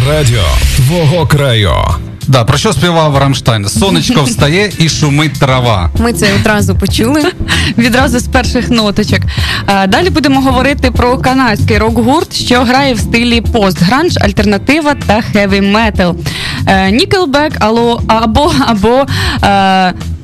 Радіо. 0.07 0.43
Твого 0.75 1.27
краю. 1.27 1.71
Да, 2.27 2.43
про 2.43 2.57
що 2.57 2.73
співав 2.73 3.17
Рамштайн? 3.17 3.69
Сонечко 3.69 4.23
встає 4.23 4.71
і 4.79 4.89
шумить 4.89 5.39
трава. 5.39 5.89
Ми 5.99 6.13
це 6.13 6.33
одразу 6.33 6.75
почули. 6.75 7.23
Відразу 7.77 8.19
з 8.19 8.27
перших 8.27 8.69
ноточок. 8.69 9.19
Е, 9.67 9.87
Далі 9.87 10.09
будемо 10.09 10.41
говорити 10.41 10.91
про 10.91 11.17
канадський 11.17 11.77
рок-гурт, 11.77 12.33
що 12.33 12.61
грає 12.63 12.93
в 12.93 12.99
стилі 12.99 13.41
пост-гранж, 13.41 14.17
альтернатива 14.21 14.95
та 15.07 15.21
хеві 15.21 15.61
метал. 15.61 16.15
Нікелбек 16.91 17.53
або 17.59 18.01
або, 18.07 19.05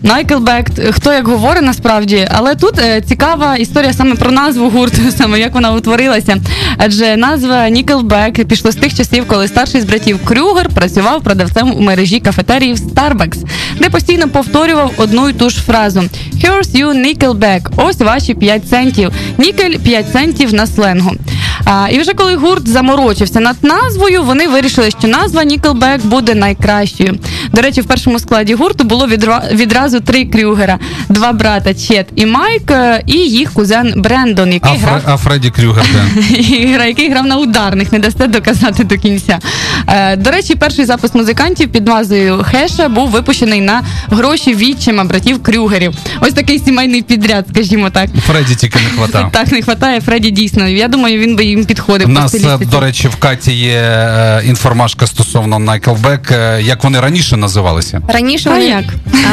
Найкелбек, 0.04 0.66
хто 0.92 1.14
як 1.14 1.28
говорить 1.28 1.64
насправді, 1.64 2.28
але 2.32 2.56
тут 2.56 2.80
е, 2.80 3.02
цікава 3.02 3.56
історія 3.56 3.94
саме 3.94 4.16
про 4.16 4.32
назву 4.32 4.70
гурту, 4.70 5.02
саме 5.18 5.40
як 5.40 5.54
вона 5.54 5.74
утворилася. 5.74 6.38
Адже 6.78 7.18
назва 7.18 7.56
Nickelback 7.56 8.46
пішло 8.46 8.72
з 8.72 8.76
тих 8.76 8.98
часів, 8.98 9.28
коли 9.28 9.48
старший 9.48 9.82
з 9.82 9.86
братів 9.86 10.26
Крюгер 10.26 10.70
працював 10.70 11.24
продавцем 11.24 11.74
у 11.78 11.82
мережі 11.82 12.20
кафетеріїв 12.20 12.78
Starbucks, 12.78 13.38
де 13.80 13.90
постійно 13.90 14.30
повторював 14.30 14.94
одну 14.98 15.30
й 15.30 15.34
ту 15.34 15.50
ж 15.50 15.62
фразу 15.62 16.04
Here's 16.34 16.76
you 16.76 16.88
Nickelback, 17.06 17.72
ось 17.76 17.98
ваші 17.98 18.34
5 18.34 18.68
центів. 18.70 19.12
Нікель 19.38 19.78
5 19.78 20.12
центів 20.12 20.54
на 20.54 20.68
сленгу. 20.68 21.12
А, 21.66 21.88
і 21.92 22.00
вже 22.00 22.14
коли 22.14 22.36
гурт 22.36 22.68
заморочився 22.68 23.40
над 23.40 23.56
назвою, 23.62 24.24
вони 24.24 24.48
вирішили, 24.48 24.92
що 25.00 25.08
назва 25.08 25.44
Nickelback 25.44 26.06
буде 26.06 26.36
найкращою. 26.36 27.20
До 27.54 27.62
речі, 27.62 27.82
в 27.82 27.86
першому 27.86 28.20
складі 28.20 28.54
гурту 28.54 28.84
було 28.84 29.08
відра- 29.08 29.56
відразу 29.56 30.00
три 30.00 30.26
Крюгера: 30.26 30.80
два 31.10 31.32
брата 31.32 31.74
Чет 31.74 32.08
і 32.16 32.26
Майк, 32.26 32.72
е, 32.72 33.04
і 33.08 33.14
їх 33.18 33.54
кузен 33.54 33.94
Брендон, 33.98 34.54
який 34.54 34.72
А, 34.72 34.78
грав 34.88 35.02
а 35.06 35.18
Фредді 35.18 35.50
Крюгер, 35.50 35.86
який 36.88 37.10
грав 37.12 37.26
на 37.26 37.38
ударних, 37.38 37.92
не 37.92 38.00
дасте 38.00 38.28
доказати 38.28 38.84
до 38.84 38.98
кінця. 38.98 39.40
Е, 39.88 40.16
до 40.16 40.32
речі, 40.32 40.56
перший 40.56 40.86
запис 40.86 41.16
музикантів 41.16 41.70
під 41.70 41.88
назвою 41.88 42.46
Хеша 42.52 42.90
був 42.90 43.10
випущений 43.10 43.62
на 43.62 43.84
гроші 44.08 44.56
відчима 44.56 45.04
братів 45.04 45.44
Крюгерів. 45.44 45.94
Ось 46.22 46.34
такий 46.34 46.60
сімейний 46.60 47.02
підряд, 47.02 47.46
скажімо 47.54 47.90
так. 47.90 48.10
Фредді 48.28 48.56
тільки 48.56 48.80
не 48.80 48.90
хватав. 48.90 49.32
Так, 49.32 49.52
не 49.52 49.58
вистачає 49.58 50.02
Фредді 50.02 50.32
дійсно. 50.32 50.68
Я 50.68 50.88
думаю, 50.88 51.20
він 51.20 51.36
би 51.36 51.46
їм 51.52 51.66
підходив. 51.66 52.08
У 52.08 52.12
нас, 52.12 52.34
е, 52.36 52.58
до 52.72 52.80
речі, 52.80 53.08
в 53.08 53.16
Каті 53.16 53.54
є 53.54 53.80
е, 53.82 54.42
інформашка 54.46 55.08
стосовно 55.08 55.56
Nickelback, 55.58 56.34
е, 56.34 56.62
як 56.62 56.84
вони 56.84 57.00
раніше 57.00 57.38
називалися. 57.38 58.02
Раніше 58.08 58.50
А 58.50 58.54
вони... 58.54 58.66
як? 58.66 58.86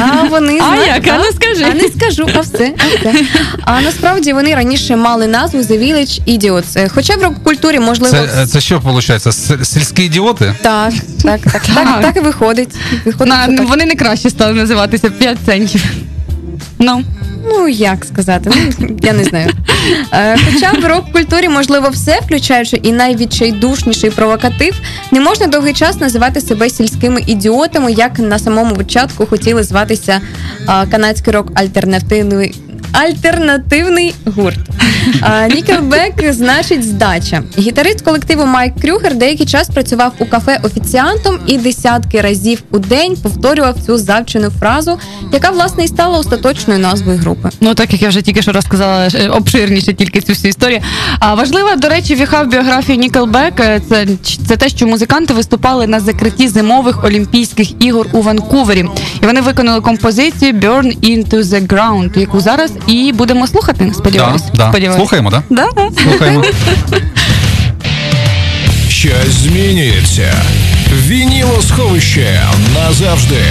А 0.02 0.22
вони 0.22 0.60
А 0.60 0.76
як? 0.76 1.08
А 1.08 1.18
ну 1.18 1.24
скажи. 1.24 1.64
А 1.72 1.74
не 1.74 1.88
скажу, 1.88 2.26
а 2.36 2.40
все. 2.40 2.72
а 2.78 3.08
все. 3.10 3.24
А 3.62 3.80
насправді 3.80 4.32
вони 4.32 4.54
раніше 4.54 4.96
мали 4.96 5.26
назву 5.26 5.60
The 5.60 5.78
Village 5.78 6.38
Idiots. 6.38 6.78
Е, 6.78 6.88
Хоча 6.88 7.16
в 7.16 7.22
рок-культурі 7.22 7.78
можливо. 7.78 8.16
Це, 8.34 8.46
це 8.46 8.60
що 8.60 8.78
виходить? 8.78 9.34
Сільські 9.66 10.04
ідіоти? 10.04 10.54
Так, 10.62 10.92
так, 11.22 11.40
так, 11.40 11.52
так, 11.52 11.62
Так. 11.74 12.00
так 12.02 12.16
і 12.16 12.20
виходить. 12.20 12.68
Виходить, 13.04 13.28
На, 13.34 13.46
так. 13.46 13.68
вони 13.68 13.84
не 13.86 13.94
краще 13.94 14.30
стали 14.30 14.52
називатися 14.52 15.10
5 15.10 15.38
центів. 15.46 15.84
Ну, 16.78 17.02
Ну, 17.48 17.68
як 17.68 18.04
сказати, 18.04 18.50
ну, 18.78 18.96
я 19.02 19.12
не 19.12 19.24
знаю. 19.24 19.50
Е, 20.12 20.36
Хоча 20.52 20.72
в 20.72 20.84
рок-культурі 20.84 21.48
можливо 21.48 21.88
все, 21.88 22.20
включаючи 22.20 22.76
і 22.76 22.92
найвідчайдушніший 22.92 24.10
провокатив, 24.10 24.74
не 25.10 25.20
можна 25.20 25.46
довгий 25.46 25.72
час 25.72 26.00
називати 26.00 26.40
себе 26.40 26.70
сільськими 26.70 27.22
ідіотами, 27.26 27.92
як 27.92 28.18
на 28.18 28.38
самому 28.38 28.76
початку 28.76 29.26
хотіли 29.26 29.62
зватися 29.62 30.20
е, 30.68 30.86
канадський 30.90 31.32
рок 31.32 31.52
альтернативний. 31.54 32.54
Альтернативний 32.92 34.14
гурт. 34.24 34.58
Нікелбек 35.54 36.32
значить 36.32 36.84
здача. 36.84 37.42
Гітарист 37.58 38.00
колективу 38.00 38.46
Майк 38.46 38.80
Крюгер 38.80 39.14
деякий 39.14 39.46
час 39.46 39.68
працював 39.68 40.12
у 40.18 40.26
кафе 40.26 40.60
офіціантом 40.62 41.38
і 41.46 41.58
десятки 41.58 42.20
разів 42.20 42.62
у 42.70 42.78
день 42.78 43.16
повторював 43.22 43.74
цю 43.86 43.98
завчену 43.98 44.50
фразу, 44.50 44.98
яка 45.32 45.50
власне 45.50 45.84
і 45.84 45.88
стала 45.88 46.18
остаточною 46.18 46.80
назвою 46.80 47.18
групи. 47.18 47.48
Ну, 47.60 47.74
так 47.74 47.92
як 47.92 48.02
я 48.02 48.08
вже 48.08 48.22
тільки 48.22 48.42
що 48.42 48.52
розказала 48.52 49.08
е, 49.14 49.28
обширніше 49.28 49.92
тільки 49.92 50.20
цю 50.20 50.32
всю 50.32 50.48
історію. 50.48 50.80
А 51.20 51.34
важлива, 51.34 51.76
до 51.76 51.88
речі, 51.88 52.14
віха 52.14 52.42
в 52.42 52.48
біографії 52.48 53.10
е, 53.60 53.80
це, 53.88 54.06
це 54.48 54.56
те, 54.56 54.68
що 54.68 54.86
музиканти 54.86 55.34
виступали 55.34 55.86
на 55.86 56.00
закритті 56.00 56.48
зимових 56.48 57.04
Олімпійських 57.04 57.82
ігор 57.82 58.06
у 58.12 58.22
Ванкувері. 58.22 58.84
І 59.22 59.26
вони 59.26 59.40
виконали 59.40 59.80
композицію 59.80 60.52
Burn 60.52 60.98
into 61.00 61.42
the 61.42 61.66
Ground, 61.66 62.18
яку 62.18 62.40
зараз 62.40 62.72
і 62.86 63.12
будемо 63.12 63.46
слухати. 63.46 63.92
Сподіваюсь. 63.94 64.42
Да, 64.42 64.58
да. 64.58 64.68
Сподіваюсь. 64.68 64.97
Слухаємо, 64.98 65.30
так? 65.30 65.42
Да, 65.50 65.68
да. 65.76 66.02
Слухаємо. 66.02 66.44
Щось 68.88 69.28
змінюється. 69.28 70.32
Вінілосховище 70.92 72.42
назавжди. 72.74 73.44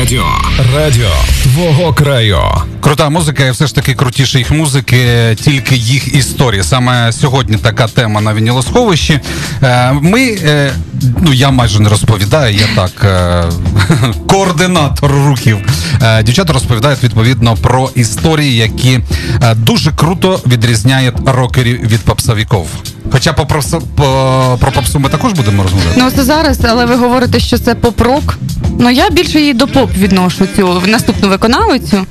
Радіо. 0.00 0.24
Радіо 0.76 1.10
твого 1.42 1.92
краю. 1.92 2.38
Крута 2.80 3.08
музика, 3.08 3.44
і 3.44 3.50
все 3.50 3.66
ж 3.66 3.74
таки 3.74 3.94
крутіше 3.94 4.38
їх 4.38 4.50
музики, 4.50 5.36
тільки 5.40 5.76
їх 5.76 6.14
історії. 6.14 6.62
Саме 6.62 7.12
сьогодні 7.12 7.56
така 7.56 7.86
тема 7.86 8.20
на 8.20 8.34
вінілосховищі. 8.34 9.20
Е, 9.62 9.92
Ми, 9.92 10.38
е, 10.44 10.72
ну 11.20 11.32
я 11.32 11.50
майже 11.50 11.80
не 11.80 11.88
розповідаю, 11.88 12.54
я 12.56 12.66
так 12.74 13.04
е, 13.04 13.44
координатор 14.28 15.12
рухів. 15.12 15.58
Дівчата 16.22 16.52
розповідають 16.52 17.02
відповідно 17.02 17.56
про 17.56 17.90
історії, 17.94 18.56
які 18.56 19.00
дуже 19.54 19.92
круто 19.92 20.40
відрізняють 20.46 21.14
рокерів 21.26 21.80
від 21.86 22.00
попсовиків. 22.00 22.66
Хоча 23.12 23.32
по, 23.32 23.42
попсу- 23.42 23.82
по, 23.96 24.56
про 24.60 24.72
попсу 24.72 24.98
ми 25.00 25.08
також 25.08 25.32
будемо 25.32 25.62
розмовляти. 25.62 25.94
Ну 25.96 26.10
це 26.10 26.24
зараз, 26.24 26.58
але 26.68 26.84
ви 26.86 26.94
говорите, 26.94 27.40
що 27.40 27.58
це 27.58 27.74
поп-рок. 27.74 28.38
Ну 28.78 28.90
я 28.90 29.10
більше 29.10 29.40
її 29.40 29.54
до 29.54 29.66
поп 29.68 29.90
відношу 29.98 30.46
цю 30.56 30.82
наступну 30.86 31.28
виконавицю. 31.28 32.06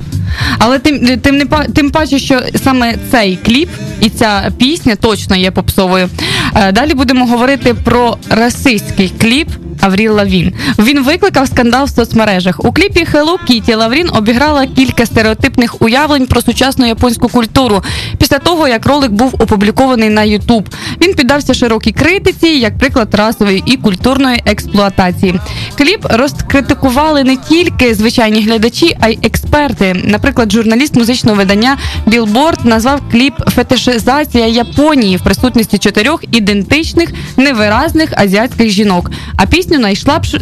Але 0.59 0.79
тим, 0.79 1.19
тим, 1.19 1.37
не, 1.37 1.45
тим 1.75 1.91
паче, 1.91 2.19
що 2.19 2.41
саме 2.63 2.95
цей 3.11 3.35
кліп 3.45 3.69
і 4.01 4.09
ця 4.09 4.51
пісня 4.57 4.95
точно 4.95 5.35
є 5.35 5.51
попсовою. 5.51 6.09
Е, 6.55 6.71
Далі 6.71 6.93
будемо 6.93 7.25
говорити 7.25 7.73
про 7.73 8.17
расистський 8.29 9.13
кліп. 9.21 9.49
Авріл 9.81 10.13
Лавін. 10.13 10.53
Він 10.79 11.03
викликав 11.03 11.47
скандал 11.47 11.85
в 11.85 11.89
соцмережах. 11.89 12.65
У 12.65 12.71
кліпі 12.71 13.07
Hello 13.13 13.37
Kitty 13.49 13.75
Лавін 13.75 14.09
обіграла 14.13 14.67
кілька 14.67 15.05
стереотипних 15.05 15.81
уявлень 15.81 16.25
про 16.25 16.41
сучасну 16.41 16.87
японську 16.87 17.29
культуру 17.29 17.83
після 18.17 18.39
того, 18.39 18.67
як 18.67 18.85
ролик 18.85 19.11
був 19.11 19.35
опублікований 19.39 20.09
на 20.09 20.21
YouTube. 20.21 20.65
Він 21.01 21.13
піддався 21.13 21.53
широкій 21.53 21.91
критиці, 21.91 22.47
як 22.47 22.77
приклад 22.77 23.15
расової 23.15 23.63
і 23.65 23.77
культурної 23.77 24.41
експлуатації. 24.45 25.39
Кліп 25.77 26.05
розкритикували 26.09 27.23
не 27.23 27.37
тільки 27.37 27.95
звичайні 27.95 28.41
глядачі, 28.41 28.97
а 28.99 29.09
й 29.09 29.17
експерти. 29.23 30.01
Наприклад, 30.05 30.51
журналіст 30.51 30.95
музичного 30.95 31.37
видання 31.37 31.77
Billboard 32.07 32.65
назвав 32.65 33.01
кліп 33.11 33.33
фетишизація 33.55 34.47
Японії 34.47 35.17
в 35.17 35.21
присутності 35.21 35.77
чотирьох 35.77 36.23
ідентичних 36.31 37.09
невиразних 37.37 38.09
азіатських 38.15 38.69
жінок. 38.69 39.11
А 39.35 39.45
пісню 39.69 39.93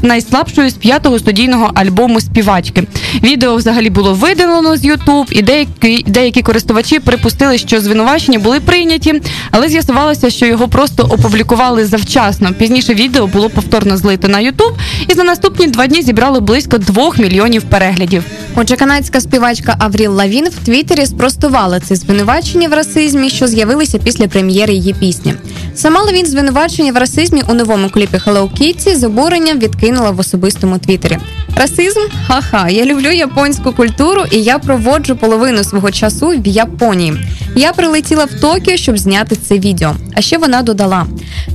найслабшою 0.02 0.70
з 0.70 0.74
п'ятого 0.74 1.20
студійного 1.20 1.72
альбому 1.74 2.22
співачки. 2.22 2.84
Відео 3.24 3.56
взагалі 3.56 3.90
було 3.90 4.14
видалено 4.14 4.78
з 4.78 4.86
YouTube, 4.86 5.32
і 5.32 5.42
деякі, 5.42 6.04
деякі 6.08 6.42
користувачі 6.42 7.00
припустили, 7.00 7.58
що 7.58 7.82
звинувачення 7.82 8.40
були 8.40 8.60
прийняті, 8.60 9.22
але 9.52 9.70
з'ясувалося, 9.70 10.30
що 10.30 10.46
його 10.46 10.68
просто 10.68 11.04
опублікували 11.04 11.86
завчасно. 11.86 12.54
Пізніше 12.54 12.94
відео 12.94 13.28
було 13.28 13.50
повторно 13.50 13.98
злито 13.98 14.28
на 14.28 14.38
YouTube, 14.38 14.74
і 15.08 15.14
за 15.14 15.24
наступні 15.24 15.68
два 15.68 15.88
дні 15.88 16.02
зібрало 16.02 16.42
близько 16.42 16.78
двох 16.78 17.18
мільйонів 17.18 17.64
переглядів. 17.64 18.24
Отже, 18.56 18.76
канадська 18.76 19.22
співачка 19.22 19.76
Авріл 19.80 20.14
Лавін 20.14 20.46
в 20.46 20.66
Твіттері 20.66 21.06
спростувала 21.06 21.80
ці 21.80 21.96
звинувачення 21.96 22.68
в 22.68 22.74
расизмі, 22.74 23.30
що 23.30 23.48
з'явилися 23.48 23.98
після 23.98 24.28
прем'єри 24.28 24.74
її 24.74 24.94
пісні. 24.94 25.34
Сама 25.76 26.02
Лавін 26.02 26.26
звинувачення 26.26 26.92
в 26.92 26.98
расизмі 26.98 27.44
у 27.50 27.54
новому 27.54 27.90
кліпі 27.90 28.18
Hello 28.18 28.50
Kitty 28.62 28.96
з 28.96 29.04
обуренням 29.18 29.60
відкинула 29.60 30.12
в 30.12 30.20
особистому 30.20 30.78
твіттері. 30.78 31.18
Расизм? 31.56 32.00
Ха-ха, 32.28 32.70
я 32.70 32.86
люблю 32.86 33.12
японську 33.12 33.72
культуру 33.72 34.24
і 34.32 34.38
я 34.38 34.60
проводжу 34.60 35.18
половину 35.20 35.64
свого 35.64 35.92
часу 35.92 36.28
в 36.28 36.48
Японії. 36.48 37.14
Я 37.56 37.74
прилетіла 37.74 38.26
в 38.26 38.40
Токіо, 38.40 38.78
щоб 38.78 38.98
зняти 38.98 39.36
це 39.36 39.60
відео. 39.60 39.96
А 40.16 40.22
ще 40.22 40.38
вона 40.38 40.62
додала: 40.62 41.06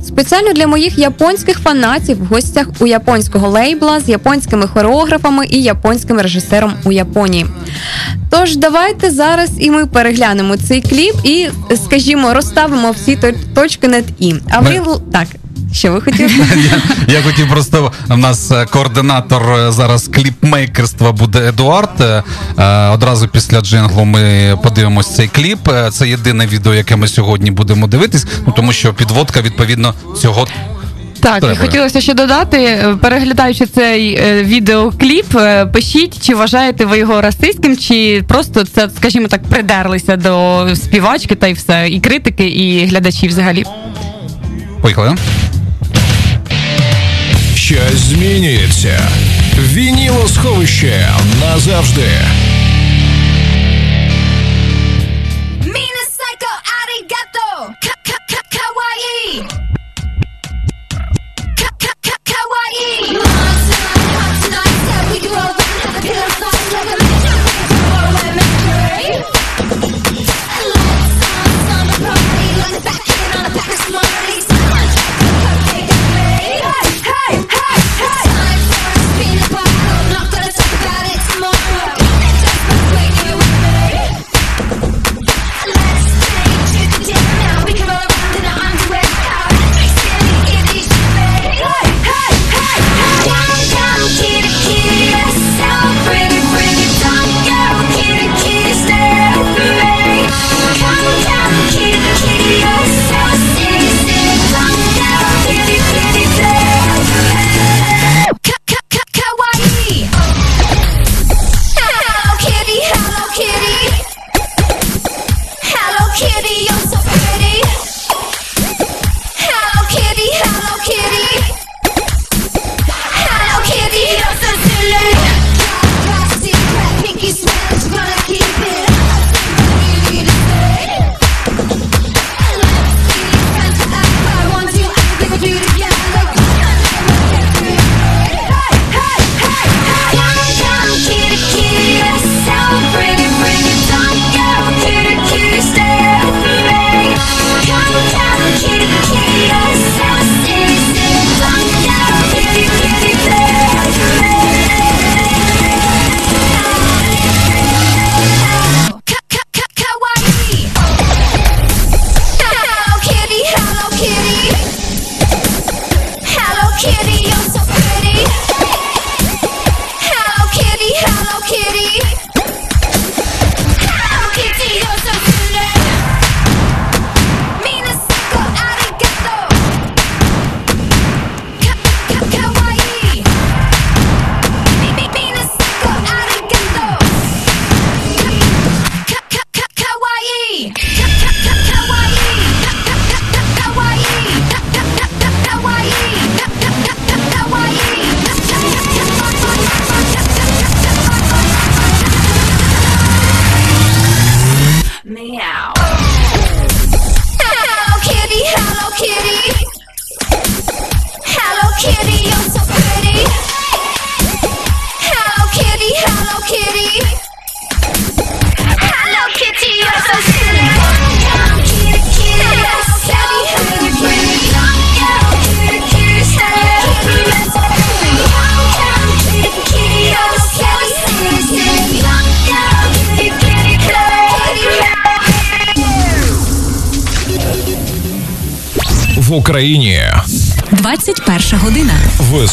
спеціально 0.07 0.53
для 0.53 0.67
моїх 0.67 0.97
японських 0.97 1.59
фанатів 1.59 2.23
в 2.23 2.25
гостях 2.25 2.67
у 2.79 2.87
японського 2.87 3.49
лейбла 3.49 3.99
з 3.99 4.09
японськими 4.09 4.67
хореографами 4.67 5.45
і 5.49 5.63
японським 5.63 6.19
режисером 6.19 6.73
у 6.83 6.91
Японії. 6.91 7.45
Тож 8.29 8.55
давайте 8.55 9.11
зараз 9.11 9.49
і 9.59 9.71
ми 9.71 9.85
переглянемо 9.85 10.57
цей 10.57 10.81
кліп 10.81 11.15
і, 11.23 11.49
скажімо, 11.85 12.33
розставимо 12.33 12.91
всі 12.91 13.19
точки 13.55 13.87
над 13.87 14.05
і. 14.19 14.35
Авріл, 14.49 15.01
так. 15.11 15.27
Що 15.73 15.91
ви 15.91 16.01
хотіли? 16.01 16.31
Я 17.07 17.21
хотів 17.21 17.49
просто 17.49 17.91
в 18.09 18.17
нас 18.17 18.51
е, 18.51 18.65
координатор 18.65 19.43
е, 19.51 19.71
зараз 19.71 20.07
кліпмейкерства 20.07 21.11
буде 21.11 21.47
Едуард. 21.47 22.01
Е, 22.01 22.23
Одразу 22.89 23.27
після 23.27 23.61
джинглу 23.61 24.05
ми 24.05 24.57
подивимось 24.63 25.15
цей 25.15 25.27
кліп. 25.27 25.59
Це 25.91 26.07
єдине 26.07 26.47
відео, 26.47 26.73
яке 26.73 26.95
ми 26.95 27.07
сьогодні 27.07 27.51
будемо 27.51 27.87
дивитись, 27.87 28.25
ну 28.47 28.53
тому 28.55 28.73
що 28.73 28.93
підводка 28.93 29.41
відповідно 29.41 29.93
цього. 30.21 30.47
Так, 31.23 31.37
і 31.37 31.41
Треба. 31.41 31.55
хотілося 31.55 32.01
ще 32.01 32.13
додати, 32.13 32.85
переглядаючи 33.01 33.65
цей 33.65 34.15
е, 34.15 34.43
відеокліп, 34.43 35.35
е, 35.35 35.65
пишіть, 35.65 36.25
чи 36.25 36.35
вважаєте 36.35 36.85
ви 36.85 36.97
його 36.97 37.21
расистським, 37.21 37.77
чи 37.77 38.23
просто 38.27 38.65
це, 38.65 38.89
скажімо 38.97 39.27
так, 39.27 39.43
придерлися 39.43 40.15
до 40.15 40.67
співачки 40.75 41.35
та 41.35 41.47
й 41.47 41.53
все, 41.53 41.87
і 41.89 41.99
критики, 41.99 42.47
і 42.47 42.85
глядачі 42.85 43.27
взагалі. 43.27 43.65
Поїхали. 44.81 45.15
Щось 47.62 48.00
змінюється. 48.00 49.08
Вінілосховище 49.58 51.08
назавжди. 51.40 52.10
Mina 55.74 56.02
psycho 56.12 56.52
arigato 56.80 57.48
ka 57.84 57.94
ka 58.08 58.18
ka 58.30 58.40
kawaii 58.54 59.28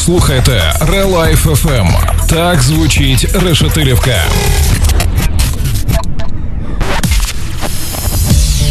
слухаєте 0.00 0.72
Релайф 0.80 1.46
FM. 1.46 1.88
Так 2.28 2.62
звучить 2.62 3.26
Решетилівка. 3.34 4.24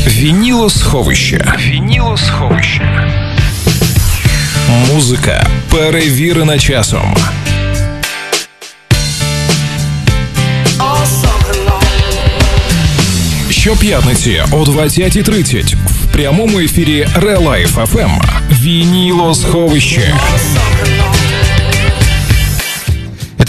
Вінілосховище. 0.07 1.53
Вінілосховище. 1.59 3.11
Музика 4.93 5.47
перевірена 5.69 6.59
часом. 6.59 7.15
Щоп'ятниці 13.49 14.43
о 14.51 14.55
20.30 14.55 15.75
в 15.75 16.13
прямому 16.13 16.59
ефірі 16.59 17.07
Релайф 17.15 17.77
FM. 17.77 18.21
Вінілосховище. 18.51 20.01
І 20.01 20.98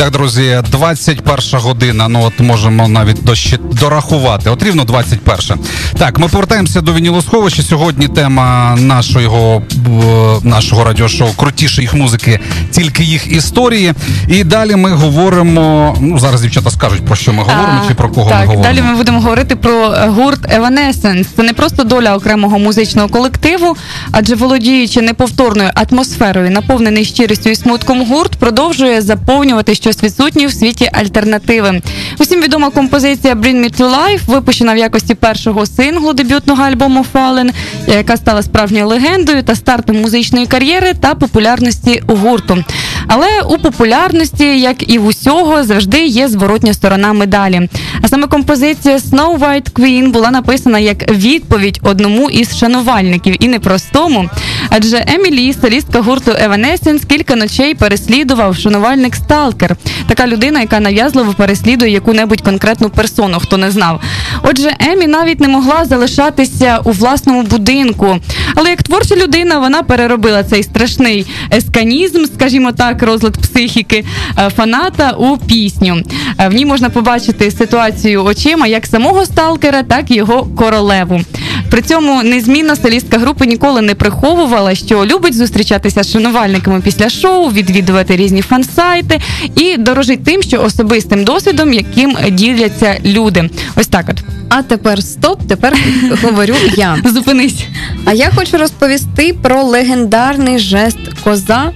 Так, 0.01 0.11
друзі, 0.11 0.61
21 0.71 1.59
година. 1.59 2.07
Ну 2.07 2.23
от 2.23 2.39
можемо 2.39 2.87
навіть 2.87 3.23
дощі 3.23 3.59
дорахувати. 3.79 4.49
От 4.49 4.63
рівно 4.63 4.83
21. 4.83 5.65
Так, 5.97 6.19
ми 6.19 6.27
повертаємося 6.27 6.81
до 6.81 6.93
вінілосховища. 6.93 7.63
Сьогодні 7.63 8.07
тема 8.07 8.75
нашого 8.79 9.61
е, 9.87 10.47
нашого 10.47 10.83
радіошоу 10.83 11.27
Крутіше 11.37 11.81
їх 11.81 11.93
музики, 11.93 12.39
тільки 12.71 13.03
їх 13.03 13.31
історії. 13.31 13.93
І 14.27 14.43
далі 14.43 14.75
ми 14.75 14.91
говоримо. 14.91 15.95
Ну 15.99 16.19
зараз 16.19 16.41
дівчата 16.41 16.71
скажуть 16.71 17.05
про 17.05 17.15
що 17.15 17.33
ми 17.33 17.43
говоримо 17.43 17.81
А, 17.85 17.87
чи 17.87 17.93
про 17.93 18.09
кого 18.09 18.29
так, 18.29 18.39
ми 18.39 18.45
говоримо. 18.45 18.75
Далі 18.75 18.81
ми 18.87 18.95
будемо 18.95 19.21
говорити 19.21 19.55
про 19.55 19.93
е, 19.93 20.07
гурт 20.07 20.41
Evanescence. 20.57 21.25
Це 21.35 21.43
не 21.43 21.53
просто 21.53 21.83
доля 21.83 22.15
окремого 22.15 22.59
музичного 22.59 23.09
колективу, 23.09 23.75
адже 24.11 24.35
володіючи 24.35 25.01
неповторною 25.01 25.69
атмосферою, 25.75 26.51
наповнений 26.51 27.05
щирістю 27.05 27.49
і 27.49 27.55
смутком 27.55 28.05
гурт, 28.05 28.35
продовжує 28.35 29.01
заповнювати 29.01 29.75
щось 29.91 30.04
відсутнє 30.04 30.47
в 30.47 30.54
світі 30.54 30.89
альтернативи. 30.93 31.82
Усім 32.19 32.41
відома 32.41 32.69
композиція 32.69 33.34
Bring 33.34 33.56
Me 33.56 33.82
to 33.82 33.89
Life, 33.89 34.25
випущена 34.27 34.73
в 34.73 34.77
якості 34.77 35.15
першого 35.15 35.65
синглу 35.65 36.13
дебютного 36.13 36.63
альбому 36.63 37.06
Fallen, 37.13 37.51
яка 37.88 38.17
стала 38.17 38.41
справжньою 38.41 38.88
легендою 38.88 39.43
та 39.43 39.56
стартом 39.56 40.01
музичної 40.01 40.45
кар'єри 40.45 40.93
та 40.93 41.15
популярності 41.15 42.04
гурту. 42.08 42.63
Але 43.08 43.27
у 43.49 43.58
популярності, 43.58 44.60
як 44.60 44.91
і 44.91 44.97
в 44.97 45.06
усього, 45.06 45.63
завжди 45.63 46.06
є 46.06 46.27
зворотня 46.27 46.73
сторона 46.73 47.13
медалі. 47.13 47.69
А 48.01 48.08
саме 48.08 48.27
композиція 48.27 48.97
Snow 48.97 49.39
White 49.39 49.71
Queen 49.71 50.12
була 50.12 50.32
написана 50.32 50.80
як 50.80 51.12
відповідь 51.12 51.80
одному 51.84 52.30
із 52.30 52.58
шанувальників 52.58 53.36
і 53.39 53.47
непростому. 53.47 54.30
Адже 54.69 55.04
Емілі, 55.08 55.54
солістка 55.62 56.01
гурту 56.01 56.32
Evanescence, 56.32 57.06
кілька 57.06 57.36
ночей 57.36 57.75
переслідував 57.75 58.56
шанувальник 58.56 59.15
Сталкер. 59.15 59.75
Така 60.08 60.28
людина, 60.28 60.62
яка 60.62 60.80
нав'язливо 60.80 61.34
переслідує 61.34 61.91
яку-небудь 61.91 62.41
конкретну 62.41 62.89
персону, 62.89 63.39
хто 63.39 63.58
не 63.58 63.72
знав. 63.72 64.02
Отже, 64.44 64.76
Емі 64.80 65.08
навіть 65.08 65.39
не 65.39 65.48
могла 65.48 65.86
залишатися 65.86 66.80
у 66.84 66.91
власному 66.91 67.44
будинку. 67.44 68.17
Але 68.56 68.70
як 68.70 68.84
творча 68.84 69.15
людина, 69.15 69.60
вона 69.60 69.84
переробила 69.84 70.44
цей 70.44 70.63
страшний 70.63 71.26
есканізм, 71.54 72.26
скажімо 72.36 72.72
так, 72.72 73.04
розлад 73.04 73.38
психіки 73.38 74.06
е, 74.38 74.50
фаната 74.50 75.12
у 75.12 75.38
пісню. 75.38 76.02
Е, 76.39 76.48
В 76.48 76.54
ній 76.54 76.65
можна 76.65 76.89
побачити 76.89 77.52
ситуацію 77.52 78.24
очима 78.24 78.67
як 78.67 78.86
самого 78.86 79.26
сталкера, 79.26 79.84
так 79.84 80.12
і 80.12 80.15
його 80.15 80.44
королеву. 80.44 81.22
При 81.72 81.82
цьому 81.82 82.24
незмінна 82.24 82.76
солістка 82.76 83.17
групи 83.17 83.46
ніколи 83.46 83.82
не 83.82 83.96
приховувала, 83.96 84.76
що 84.76 85.06
любить 85.06 85.36
зустрічатися 85.36 86.04
з 86.04 86.12
шанувальниками 86.12 86.82
після 86.82 87.10
шоу, 87.10 87.50
відвідувати 87.50 88.15
різні 88.15 88.41
фан-сайти 88.41 89.20
і 89.56 89.70
дорожить 89.77 90.23
тим, 90.23 90.43
що 90.43 90.63
особистим 90.63 91.23
досвідом, 91.23 91.73
яким 91.73 92.17
діляться 92.31 92.97
люди. 93.05 93.49
Ось 93.75 93.88
так 93.88 94.05
от. 94.10 94.17
А 94.49 94.62
тепер 94.62 95.03
стоп, 95.03 95.39
тепер 95.47 95.77
говорю 96.23 96.55
я. 96.75 96.97
Зупинись. 97.05 97.65
А 98.05 98.13
я 98.13 98.31
хочу 98.36 98.57
розповісти 98.57 99.36
про 99.41 99.63
легендарний 99.63 100.60
жест 100.60 100.97
коза. 101.23 101.71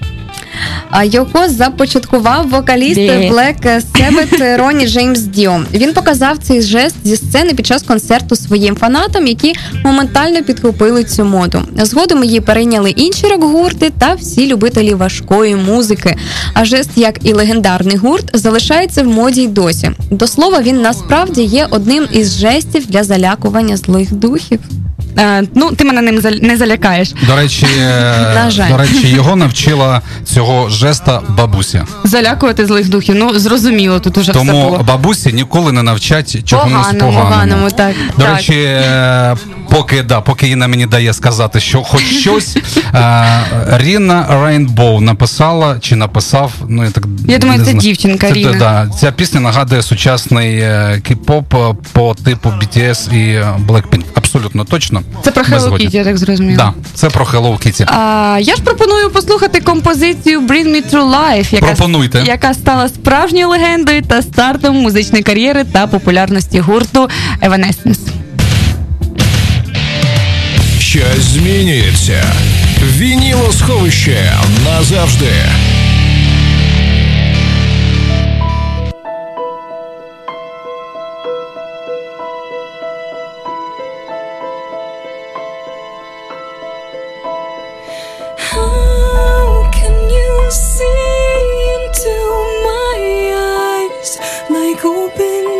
А 0.89 1.03
його 1.03 1.47
започаткував 1.49 2.49
вокаліст? 2.49 2.99
Black 3.33 3.81
Sabbath 3.93 4.57
Ронні 4.57 4.87
Джеймс 4.87 5.19
Діо. 5.19 5.59
Він 5.73 5.93
показав 5.93 6.37
цей 6.37 6.61
жест 6.61 6.95
зі 7.03 7.15
сцени 7.15 7.53
під 7.53 7.65
час 7.65 7.83
концерту 7.83 8.35
своїм 8.35 8.75
фанатам, 8.75 9.27
які 9.27 9.53
моментально 9.83 10.43
підхопили 10.43 11.03
цю 11.03 11.25
моду. 11.25 11.61
Згодом 11.77 12.23
її 12.23 12.41
перейняли 12.41 12.89
інші 12.89 13.27
рок-гурти 13.27 13.91
та 13.99 14.13
всі 14.13 14.47
любителі 14.47 14.93
важкої 14.93 15.55
музики. 15.55 16.15
А 16.53 16.65
жест, 16.65 16.89
як 16.95 17.25
і 17.25 17.33
легендарний 17.33 17.97
гурт, 17.97 18.29
залишається 18.33 19.03
в 19.03 19.07
моді 19.07 19.41
й 19.41 19.47
досі. 19.47 19.91
До 20.11 20.27
слова, 20.27 20.61
він 20.61 20.81
насправді 20.81 21.43
є 21.43 21.67
одним 21.69 22.07
із 22.11 22.37
жестів 22.39 22.85
для 22.87 23.03
залякування 23.03 23.77
злих 23.77 24.13
духів. 24.13 24.59
Е, 25.17 25.43
ну, 25.55 25.71
ти 25.71 25.83
мене 25.85 26.01
ним 26.01 26.21
не 26.41 26.57
залякаєш. 26.57 27.13
До 27.27 27.35
речі, 27.35 27.67
е, 27.79 28.51
до 28.69 28.77
речі, 28.77 29.07
його 29.07 29.35
навчила 29.35 30.01
цього 30.25 30.69
жеста 30.69 31.21
бабуся. 31.29 31.85
Залякувати 32.03 32.65
злих 32.65 32.89
духів. 32.89 33.15
Ну, 33.15 33.39
зрозуміло, 33.39 33.99
тут 33.99 34.17
уже 34.17 34.31
все 34.31 34.39
Тому 34.39 34.63
було. 34.63 34.83
бабусі 34.83 35.33
ніколи 35.33 35.71
не 35.71 35.83
навчать 35.83 36.49
чомусь 36.49 36.73
Поганому, 36.73 37.13
поганому. 37.13 37.71
так. 37.71 37.95
До 38.17 38.23
Так. 38.23 38.35
речі, 38.35 38.53
е, 38.63 39.35
поки 39.69 40.03
да, 40.03 40.21
поки 40.21 40.47
Інна 40.47 40.67
мені 40.67 40.85
дає 40.85 41.13
сказати, 41.13 41.59
що 41.59 41.83
хоч 41.83 42.01
щось, 42.21 42.57
Ріна 43.67 44.27
Рейнбоу 44.43 45.01
написала 45.01 45.79
чи 45.79 45.95
написав. 45.95 46.51
Ну 46.69 46.83
я 46.83 46.91
так 46.91 47.03
Я 47.27 47.37
думаю, 47.37 47.59
не 47.59 47.65
це 47.65 47.71
знаю. 47.71 47.81
дівчинка 47.83 48.27
Це, 48.27 48.33
Ріна. 48.33 48.53
Да, 48.59 48.87
ця 48.99 49.11
пісня 49.11 49.39
нагадує 49.39 49.81
сучасний 49.83 50.57
кей-поп 50.59 51.71
е, 51.71 51.75
по 51.93 52.15
типу 52.25 52.49
BTS 52.49 53.13
і 53.13 53.43
Blackpink. 53.67 54.03
Абсолютно 54.35 54.65
точно. 54.65 55.03
Це 55.23 55.31
про 55.31 55.43
Hello. 55.43 55.71
Kitty, 55.71 55.95
я 55.95 56.03
так 56.03 56.17
зрозуміла. 56.17 56.57
Да, 56.57 56.73
це 56.93 57.09
про 57.09 57.25
Hello 57.25 57.51
Kitty. 57.67 57.85
А, 57.87 58.39
я 58.41 58.55
ж 58.55 58.61
пропоную 58.61 59.09
послухати 59.09 59.59
композицію 59.59 60.41
Bring 60.41 60.67
Me 60.67 60.93
True 60.93 61.11
Life, 61.15 61.53
яка, 61.53 61.65
Пропонуйте. 61.65 62.23
яка 62.25 62.53
стала 62.53 62.89
справжньою 62.89 63.49
легендою 63.49 64.01
та 64.01 64.21
стартом 64.21 64.75
музичної 64.75 65.23
кар'єри 65.23 65.63
та 65.63 65.87
популярності 65.87 66.59
гурту 66.59 67.09
Evanescence. 67.41 67.99
Щось 70.79 71.23
змінюється. 71.23 72.23
Вінілосховище 72.97 74.33
назавжди. 74.65 75.31
hoping 94.85 95.54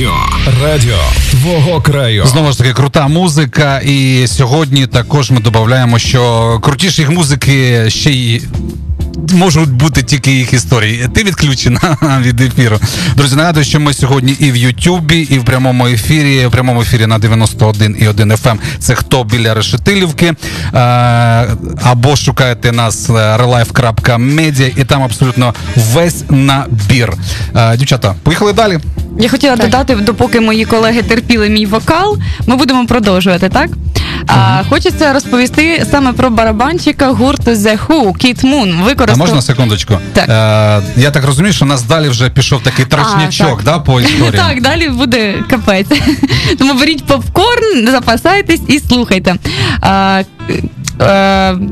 Радіо. 0.00 0.14
Радіо 0.62 0.98
твого 1.30 1.80
краю. 1.80 2.26
Знову 2.26 2.52
ж 2.52 2.58
таки, 2.58 2.72
крута 2.72 3.08
музика. 3.08 3.78
І 3.78 4.26
сьогодні 4.26 4.86
також 4.86 5.30
ми 5.30 5.40
додаємо, 5.40 5.98
що 5.98 6.58
крутіші 6.62 7.06
музики 7.06 7.84
ще 7.90 8.10
й. 8.10 8.42
Можуть 9.32 9.70
бути 9.70 10.02
тільки 10.02 10.32
їх 10.32 10.52
історії. 10.52 11.08
Ти 11.14 11.24
відключена 11.24 11.96
від 12.22 12.40
ефіру. 12.40 12.78
Друзі, 13.16 13.36
нагадую, 13.36 13.64
що 13.64 13.80
ми 13.80 13.94
сьогодні 13.94 14.32
і 14.32 14.52
в 14.52 14.56
Ютубі, 14.56 15.18
і 15.18 15.38
в 15.38 15.44
прямому 15.44 15.86
ефірі, 15.86 16.46
в 16.46 16.50
прямому 16.50 16.82
ефірі 16.82 17.06
на 17.06 17.18
91 17.18 17.96
і 18.00 18.08
1 18.08 18.32
FM. 18.32 18.58
Це 18.78 18.94
хто 18.94 19.24
біля 19.24 19.54
Решетилівки. 19.54 20.26
Е, 20.26 20.36
або 21.82 22.16
шукаєте 22.16 22.72
нас 22.72 23.10
е, 23.10 23.12
relife.media 23.12 24.80
і 24.80 24.84
там 24.84 25.02
абсолютно 25.02 25.54
весь 25.76 26.24
набір. 26.30 27.12
Е, 27.56 27.76
дівчата, 27.76 28.14
поїхали 28.22 28.52
далі. 28.52 28.78
Я 29.18 29.28
хотіла 29.28 29.56
додати, 29.56 29.94
допоки 29.94 30.40
мої 30.40 30.64
колеги 30.64 31.02
терпіли 31.02 31.48
мій 31.48 31.66
вокал, 31.66 32.18
ми 32.46 32.56
будемо 32.56 32.86
продовжувати, 32.86 33.48
так? 33.48 33.70
А, 34.26 34.62
хочеться 34.68 35.12
розповісти 35.12 35.86
саме 35.90 36.12
про 36.12 36.30
барабанщика 36.30 37.08
гурту 37.08 37.50
The 37.50 37.78
Who, 37.86 38.16
Кіт 38.16 38.44
Мун. 38.44 38.74
А 39.08 39.16
можна 39.16 39.42
секундочку? 39.42 39.98
Так. 40.12 40.28
Е, 40.28 41.00
я 41.00 41.10
так 41.10 41.24
розумію, 41.24 41.52
що 41.52 41.64
у 41.64 41.68
нас 41.68 41.82
далі 41.82 42.08
вже 42.08 42.30
пішов 42.30 42.62
такий 42.62 42.84
трошнячок, 42.84 43.56
так. 43.56 43.64
да, 43.64 43.78
по 43.78 44.00
історії. 44.00 44.32
Так, 44.36 44.62
далі 44.62 44.88
буде 44.88 45.34
капець. 45.50 45.86
Тому 46.58 46.74
беріть 46.74 47.04
попкорн, 47.04 47.88
запасайтесь 47.90 48.60
і 48.68 48.78
слухайте. 48.78 49.36
А, 49.80 50.22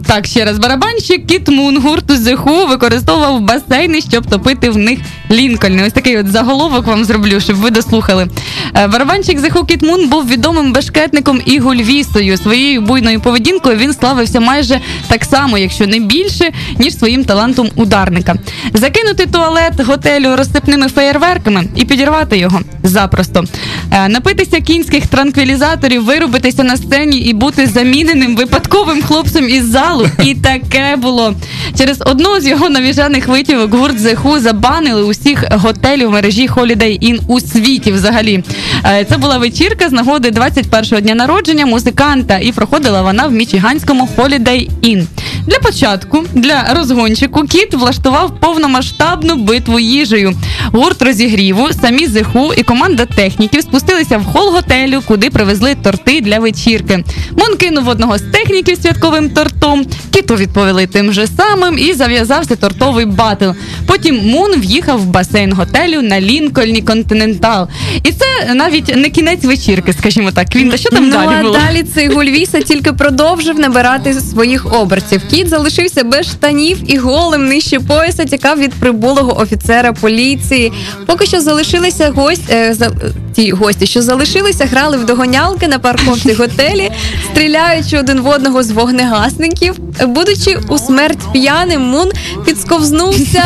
так, 0.06 0.26
ще 0.26 0.44
раз, 0.44 0.58
барабанщик 0.58 1.26
Кіт 1.26 1.48
Мун 1.48 1.78
гурту 1.78 2.14
Who 2.14 2.68
використовував 2.68 3.40
басейни, 3.40 4.00
щоб 4.00 4.26
топити 4.26 4.70
в 4.70 4.76
них 4.76 4.98
Лінкольни. 5.30 5.84
Ось 5.86 5.92
такий 5.92 6.18
от 6.18 6.28
заголовок 6.28 6.86
вам 6.86 7.04
зроблю, 7.04 7.40
щоб 7.40 7.56
ви 7.56 7.70
дослухали. 7.70 8.28
Е, 8.74 8.86
барабанщик 8.86 9.38
The 9.38 9.66
Кіт 9.66 9.82
Мун 9.82 10.08
був 10.08 10.28
відомим 10.28 10.72
бешкетником 10.72 11.40
і 11.46 11.58
гульвісою. 11.58 12.36
Своєю 12.36 12.80
буйною 12.80 13.20
поведінкою 13.20 13.76
він 13.76 13.94
славився 13.94 14.40
майже 14.40 14.80
так 15.08 15.24
само, 15.24 15.58
якщо 15.58 15.86
не 15.86 15.98
більше, 15.98 16.52
ніж 16.78 16.98
своїм 16.98 17.24
талантом 17.24 17.68
ударника. 17.76 18.34
Закинути 18.74 19.26
туалет 19.26 19.80
готелю 19.80 20.36
розсипними 20.36 20.88
феєрверками 20.88 21.64
і 21.76 21.84
підірвати 21.84 22.38
його 22.38 22.60
запросто. 22.82 23.44
Е, 23.92 24.08
Напитися 24.08 24.60
кінських 24.60 25.06
транквілізаторів, 25.06 26.04
вирубитися 26.04 26.64
на 26.64 26.76
сцені 26.76 27.18
і 27.18 27.32
бути 27.32 27.66
заміненим 27.66 28.36
випадковим 28.36 29.02
хлопцем 29.02 29.17
із 29.48 29.64
залу. 29.64 30.06
І 30.24 30.34
таке 30.34 30.96
було. 30.96 31.34
Через 31.78 32.02
одну 32.06 32.40
з 32.40 32.46
його 32.46 32.68
навіжених 32.70 33.28
витівок 33.28 33.74
гурт 33.74 33.96
Who 33.96 34.40
забанили 34.40 35.02
усіх 35.02 35.44
готелів 35.50 36.10
мережі 36.10 36.48
Holiday 36.48 37.12
Inn 37.12 37.20
у 37.28 37.40
світі 37.40 37.92
взагалі. 37.92 38.44
Е, 38.84 39.04
Це 39.08 39.16
була 39.16 39.38
вечірка 39.38 39.88
з 39.88 39.92
нагоди 39.92 40.30
21-го 40.30 41.00
дня 41.00 41.14
народження 41.14 41.66
музиканта, 41.66 42.38
і 42.38 42.52
проходила 42.52 43.02
вона 43.02 43.26
в 43.26 43.32
мічиганському 43.32 44.08
Holiday 44.16 44.68
Inn. 44.82 45.06
Для 45.46 45.58
початку, 45.58 46.24
для 46.32 46.74
розгончику, 46.74 47.44
кіт 47.44 47.74
влаштував 47.74 48.40
повномасштабну 48.40 49.36
битву 49.36 49.78
їжею. 49.80 50.34
Гурт 50.72 51.02
розігріву, 51.02 51.68
самі 51.80 52.06
зеху 52.06 52.54
і 52.56 52.62
команда 52.62 53.04
техніків 53.04 53.62
спустилися 53.62 54.18
в 54.18 54.24
хол 54.24 54.52
готелю, 54.52 55.02
куди 55.06 55.30
привезли 55.30 55.74
торти 55.74 56.20
для 56.20 56.38
вечірки. 56.38 57.04
Мун 57.36 57.56
кинув 57.56 57.88
одного 57.88 58.18
з 58.18 58.22
техніків 58.22 58.78
святковим 58.98 59.30
тортом. 59.30 59.86
Кіту 60.10 60.34
відповіли 60.34 60.86
тим 60.86 61.12
же 61.12 61.26
самим 61.26 61.78
і 61.78 61.92
зав'язався 61.92 62.56
тортовий 62.56 63.06
батл. 63.06 63.50
Потім 63.86 64.16
Мун 64.16 64.60
в'їхав 64.60 65.00
в 65.00 65.04
басейн 65.04 65.52
готелю 65.52 66.02
на 66.02 66.20
Лінкольні 66.20 66.82
Континентал. 66.82 67.68
І 68.02 68.12
це 68.12 68.54
навіть 68.54 68.96
не 68.96 69.10
кінець 69.10 69.44
вечірки, 69.44 69.92
скажімо 69.92 70.30
так. 70.30 70.48
Квінта, 70.48 70.76
що 70.76 70.90
там 70.90 71.04
ну, 71.04 71.10
далі 71.10 71.34
а 71.38 71.42
було? 71.42 71.58
далі 71.58 71.82
цей 71.82 72.08
гульвіса 72.08 72.60
тільки 72.60 72.92
продовжив 72.92 73.58
набирати 73.58 74.14
своїх 74.14 74.72
обертів. 74.74 75.22
Кіт 75.30 75.48
залишився 75.48 76.04
без 76.04 76.26
штанів 76.26 76.78
і 76.86 76.98
голим 76.98 77.46
нижче 77.46 77.80
пояса 77.80 78.24
тікав 78.24 78.58
від 78.58 78.72
прибулого 78.72 79.40
офіцера 79.40 79.92
поліції. 79.92 80.72
Поки 81.06 81.26
що 81.26 81.40
залишилися 81.40 82.10
гості, 82.10 82.50
е, 82.50 82.74
за, 82.74 82.90
ті 83.34 83.52
гості, 83.52 83.86
що 83.86 84.02
залишилися, 84.02 84.66
грали 84.66 84.96
в 84.96 85.06
догонялки 85.06 85.68
на 85.68 85.78
парковці 85.78 86.32
готелі, 86.32 86.90
стріляючи 87.32 87.98
один 87.98 88.20
в 88.20 88.26
одного 88.26 88.62
з 88.62 88.70
вогнегасників. 88.88 89.74
Будучи 90.06 90.58
у 90.68 90.78
смерть 90.78 91.32
п'яним, 91.32 91.82
Мун 91.82 92.10
підсковзнувся. 92.44 93.44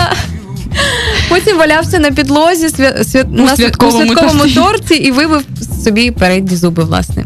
Потім 1.28 1.58
валявся 1.58 1.98
на 1.98 2.10
підлозі 2.10 2.68
свя... 2.68 3.04
свя... 3.04 3.22
У 3.22 3.32
на 3.32 3.56
святковому 3.56 4.06
святковому 4.06 4.54
торті 4.54 4.94
і 4.94 5.10
вибив 5.10 5.44
собі 5.84 6.10
передні 6.10 6.56
зуби, 6.56 6.84
власне. 6.84 7.24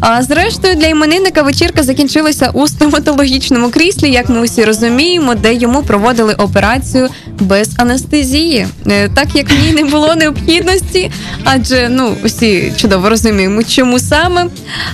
А 0.00 0.22
зрештою, 0.22 0.74
для 0.74 0.86
іменинника 0.86 1.42
вечірка 1.42 1.82
закінчилася 1.82 2.50
у 2.54 2.68
стоматологічному 2.68 3.70
кріслі, 3.70 4.10
як 4.10 4.28
ми 4.28 4.40
усі 4.40 4.64
розуміємо, 4.64 5.34
де 5.34 5.54
йому 5.54 5.82
проводили 5.82 6.34
операцію 6.34 7.08
без 7.40 7.70
анестезії. 7.76 8.66
Е, 8.86 9.08
Так 9.08 9.28
як 9.34 9.50
в 9.50 9.54
ній 9.62 9.72
не 9.72 9.84
було 9.84 10.14
необхідності, 10.14 11.10
адже 11.44 11.88
ну 11.90 12.16
усі 12.24 12.72
чудово 12.76 13.08
розуміємо, 13.08 13.62
чому 13.62 13.98
саме. 13.98 14.46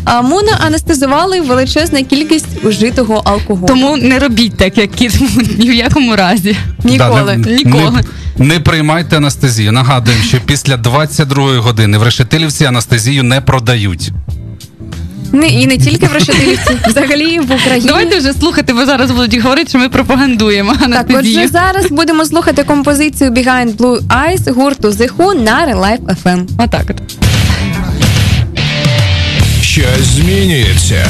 А 0.05 0.23
Муна 0.23 0.59
анестезували 0.67 1.41
величезна 1.41 2.03
кількість 2.03 2.65
ужитого 2.65 3.23
алкоголю. 3.25 3.67
Тому 3.67 3.97
не 3.97 4.19
робіть 4.19 4.57
так, 4.57 4.79
як 4.79 4.91
кіт 4.91 5.21
ні 5.59 5.71
в 5.71 5.75
якому 5.75 6.17
разі. 6.17 6.57
Ніколи. 6.85 7.23
Да, 7.27 7.37
не, 7.37 7.53
Ніколи. 7.57 8.01
Не, 8.39 8.47
не 8.47 8.61
приймайте 8.61 9.17
анестезію. 9.17 9.73
Нагадуємо, 9.73 10.23
що 10.25 10.39
після 10.47 10.77
22-ї 10.77 11.59
години 11.59 11.99
в 11.99 12.03
Решетилівці 12.03 12.65
анестезію 12.65 13.23
не 13.23 13.41
продають. 13.41 14.13
Не, 15.33 15.49
і 15.49 15.67
не 15.67 15.79
тільки 15.79 16.07
в 16.07 16.13
Решетилівці, 16.13 16.77
взагалі 16.87 17.39
в 17.41 17.53
Україні. 17.53 17.87
Давайте 17.87 18.19
вже 18.19 18.33
слухати, 18.33 18.73
бо 18.73 18.87
зараз 18.87 19.11
будуть 19.11 19.41
говорити, 19.41 19.69
що 19.69 19.79
ми 19.79 19.89
пропагандуємо 19.89 20.75
Так, 20.93 21.07
отже, 21.11 21.49
зараз 21.49 21.87
будемо 21.91 22.25
слухати 22.25 22.65
композицію 22.65 23.31
Behind 23.31 23.77
Blue 23.77 24.01
Eyes 24.01 24.53
гурту 24.53 24.89
The 24.89 25.11
Who 25.17 25.43
на 25.43 25.67
Relife 25.67 26.17
FM. 26.25 26.47
Отак 26.59 26.85
от. 26.91 26.97
Щось 29.63 30.07
змінюється. 30.17 31.07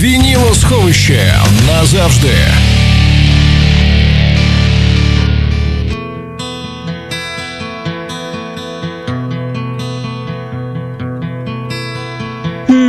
Вінілосховище 0.00 1.34
назавжди. 1.66 2.34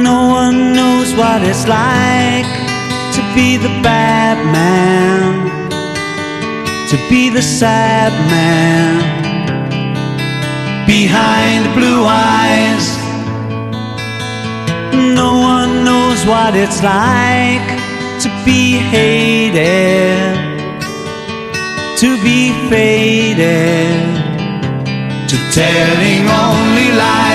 No 0.06 0.28
one 0.28 0.74
knows 0.74 1.16
what 1.16 1.42
it's 1.42 1.68
like 1.68 2.52
to 3.16 3.22
be 3.34 3.58
the 3.58 3.74
bad 3.82 4.38
man, 4.58 5.70
to 6.92 6.98
be 7.10 7.30
the 7.30 7.42
sad 7.42 8.14
man 8.30 8.92
behind 10.86 11.62
blue 11.74 12.04
eyes. 12.06 12.86
No 15.22 15.32
one 15.54 15.84
knows 15.84 16.20
what 16.32 16.56
it's 16.56 16.84
like 16.84 17.68
to 18.24 18.30
be 18.46 18.78
hated, 18.94 20.36
to 22.02 22.10
be 22.28 22.54
faded, 22.70 24.04
to 25.30 25.36
telling 25.60 26.24
only 26.46 26.90
lies. 27.02 27.35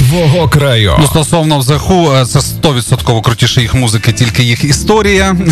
твого 0.11 0.47
краю. 0.47 0.93
Ну, 0.99 1.07
стосовно 1.07 1.59
взаху, 1.59 2.11
е, 2.13 2.25
це 2.25 2.39
100% 2.39 3.21
крутіше 3.21 3.61
їх 3.61 3.75
музики, 3.75 4.11
тільки 4.11 4.43
їх 4.43 4.63
історія. 4.63 5.35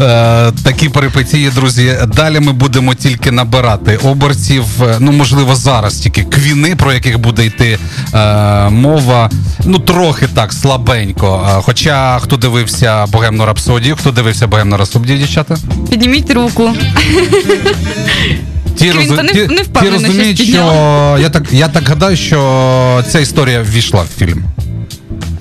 Е, 0.00 0.52
Такі 0.64 0.88
перипетії, 0.88 1.50
друзі. 1.50 1.98
Далі 2.16 2.40
ми 2.40 2.52
будемо 2.52 2.94
тільки 2.94 3.30
набирати 3.30 3.96
оберців. 3.96 4.64
Ну, 4.98 5.12
можливо, 5.12 5.54
зараз 5.54 5.94
тільки 5.94 6.24
квіни, 6.24 6.76
про 6.76 6.92
яких 6.92 7.18
буде 7.18 7.46
йти 7.46 7.78
е, 8.14 8.68
мова. 8.68 9.30
Ну, 9.64 9.78
трохи 9.78 10.28
так, 10.34 10.52
слабенько. 10.52 11.60
Хоча 11.64 12.18
хто 12.18 12.36
дивився 12.36 13.06
Богемну 13.06 13.46
рапсодію, 13.46 13.96
хто 13.96 14.10
дивився 14.10 14.46
Богемну 14.46 14.76
рапсодію, 14.76 15.18
дівчата? 15.18 15.56
Підніміть 15.90 16.30
руку. 16.30 16.70
Ті, 18.76 18.90
Він 18.90 18.96
роз- 18.98 19.16
то 19.16 19.22
не- 19.22 19.32
ті- 19.32 19.46
не 19.48 19.64
ті 19.80 19.88
розуміють, 19.88 20.42
що 20.42 21.18
я 21.20 21.28
так, 21.30 21.42
я 21.52 21.68
так 21.68 21.88
гадаю, 21.88 22.16
що 22.16 23.04
ця 23.08 23.20
історія 23.20 23.62
ввійшла 23.62 24.02
в 24.02 24.18
фільм. 24.18 24.44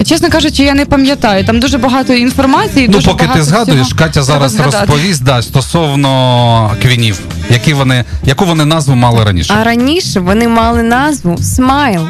Чесно 0.05 0.29
кажучи, 0.29 0.63
я 0.63 0.73
не 0.73 0.85
пам'ятаю. 0.85 1.45
Там 1.45 1.59
дуже 1.59 1.77
багато 1.77 2.13
інформації. 2.13 2.87
Ну, 2.87 2.93
дуже 2.93 3.07
поки 3.07 3.23
багато 3.25 3.39
ти 3.39 3.45
згадуєш, 3.49 3.81
всього. 3.87 3.99
Катя 3.99 4.23
зараз 4.23 4.51
згадати. 4.51 4.77
розповість 4.77 5.23
да, 5.23 5.41
стосовно 5.41 6.71
квінів, 6.81 7.19
які 7.49 7.73
вони, 7.73 8.05
яку 8.23 8.45
вони 8.45 8.65
назву 8.65 8.95
мали 8.95 9.23
раніше. 9.23 9.53
А 9.61 9.63
раніше 9.63 10.19
вони 10.19 10.47
мали 10.47 10.83
назву 10.83 11.37
Smile. 11.37 12.07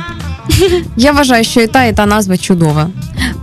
Я 0.97 1.11
вважаю, 1.11 1.43
що 1.43 1.61
і 1.61 1.67
та, 1.67 1.85
і 1.85 1.93
та 1.93 2.05
назва 2.05 2.37
чудова. 2.37 2.89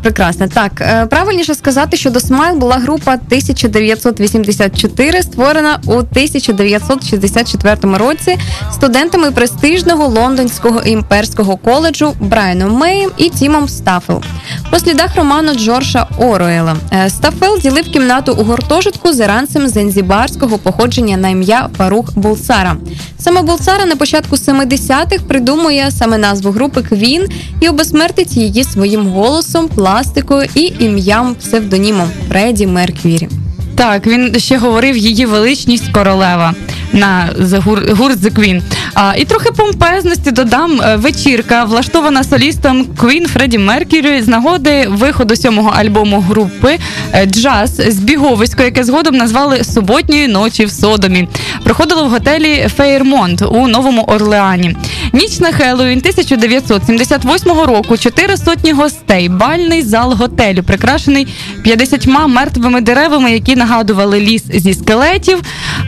Прекрасно. 0.02 0.48
Так, 0.48 0.72
е, 0.80 1.06
правильніше 1.06 1.54
сказати, 1.54 1.96
що 1.96 2.10
до 2.10 2.20
Smile 2.20 2.56
була 2.56 2.76
група 2.76 3.12
1984, 3.12 5.22
створена 5.22 5.78
у 5.86 5.92
1964 5.92 7.98
році 7.98 8.38
студентами 8.72 9.30
престижного 9.30 10.08
лондонського 10.08 10.82
імперського 10.82 11.56
коледжу 11.56 12.14
Брайаном 12.20 12.72
Меєм 12.72 13.10
і 13.16 13.28
Тімом 13.28 13.68
Стаффел. 13.68 14.22
По 14.70 14.78
слідах 14.78 15.16
роману 15.16 15.54
Джорджа 15.54 16.06
Оруела. 16.18 16.76
Е, 16.92 17.10
Стаффел 17.10 17.58
ділив 17.58 17.84
кімнату 17.84 18.36
у 18.38 18.44
гуртожитку 18.44 19.12
з 19.12 19.20
іранцем 19.20 19.68
занзібарського 19.68 20.58
походження 20.58 21.16
на 21.16 21.28
ім'я 21.28 21.68
Фарух 21.78 22.18
Булсара. 22.18 22.76
Саме 23.18 23.42
Булсара 23.42 23.86
на 23.86 23.96
початку 23.96 24.36
70-х 24.36 25.24
придумує 25.28 25.90
саме 25.90 26.18
назву 26.18 26.50
групи 26.50 26.82
Queen 26.88 27.26
і 27.60 27.68
обезсмертить 27.68 28.36
її 28.36 28.64
своїм 28.64 29.06
голосом, 29.06 29.68
пластикою 29.68 30.48
і 30.54 30.72
ім'ям 30.78 31.34
псевдонімом 31.34 32.10
Фредді 32.28 32.66
Меркʼюрі. 32.66 33.28
Так, 33.74 34.06
він 34.06 34.38
ще 34.38 34.58
говорив 34.58 34.96
її 34.96 35.26
величність 35.26 35.92
королева 35.92 36.54
на 36.92 37.28
The 37.40 37.94
гурт 37.96 38.18
The 38.18 38.38
Queen. 38.38 38.62
А, 38.94 39.14
і 39.16 39.24
трохи 39.24 39.50
помпезності 39.50 40.30
додам 40.30 40.80
е, 40.82 40.96
вечірка, 40.96 41.64
влаштована 41.64 42.24
солістом 42.24 42.86
Queen 42.96 43.26
Фредді 43.28 43.58
Меркюрі 43.58 44.22
з 44.22 44.28
нагоди 44.28 44.86
виходу 44.88 45.36
сьомого 45.36 45.72
альбому 45.76 46.20
групи 46.20 46.78
е, 47.12 47.26
Jazz 47.26 47.74
збіговисько, 47.88 48.62
яке 48.62 48.84
згодом 48.84 49.16
назвали 49.16 49.64
Суботньої 49.64 50.28
ночі 50.28 50.64
в 50.64 50.70
Содомі. 50.70 51.28
Проходило 51.64 52.04
в 52.04 52.10
готелі 52.10 52.68
Фейрмонт 52.76 53.42
у 53.42 53.68
Новому 53.68 54.02
Орлеані. 54.02 54.76
Ніч 55.12 55.40
на 55.40 55.52
Хеллоуін 55.52 55.98
1978 55.98 57.52
року. 57.52 57.96
Чотири 57.96 58.36
сотні 58.36 58.72
гостей. 58.72 59.28
Бальний 59.28 59.82
зал 59.82 60.12
готелю, 60.12 60.62
прикрашений 60.62 61.26
50 61.62 62.06
мертвими 62.06 62.80
деревами, 62.80 63.32
які 63.32 63.56
нагадували 63.56 64.20
ліс 64.20 64.42
зі 64.54 64.74
скелетів. 64.74 65.38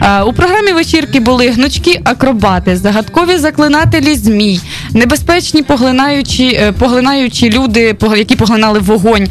Е, 0.01 0.21
У 0.21 0.33
програмі 0.33 0.71
вечірки 0.71 0.90
були 1.19 1.49
гнучкі 1.49 1.99
акробати, 2.03 2.77
загадкові 2.77 3.37
заклинателі 3.37 4.15
змій, 4.15 4.59
небезпечні 4.93 5.63
поглинаючі, 5.63 6.47
е, 6.47 6.71
поглинаючі 6.71 7.49
люди, 7.49 7.95
які 8.17 8.35
поглинали 8.35 8.79
вогонь, 8.79 9.27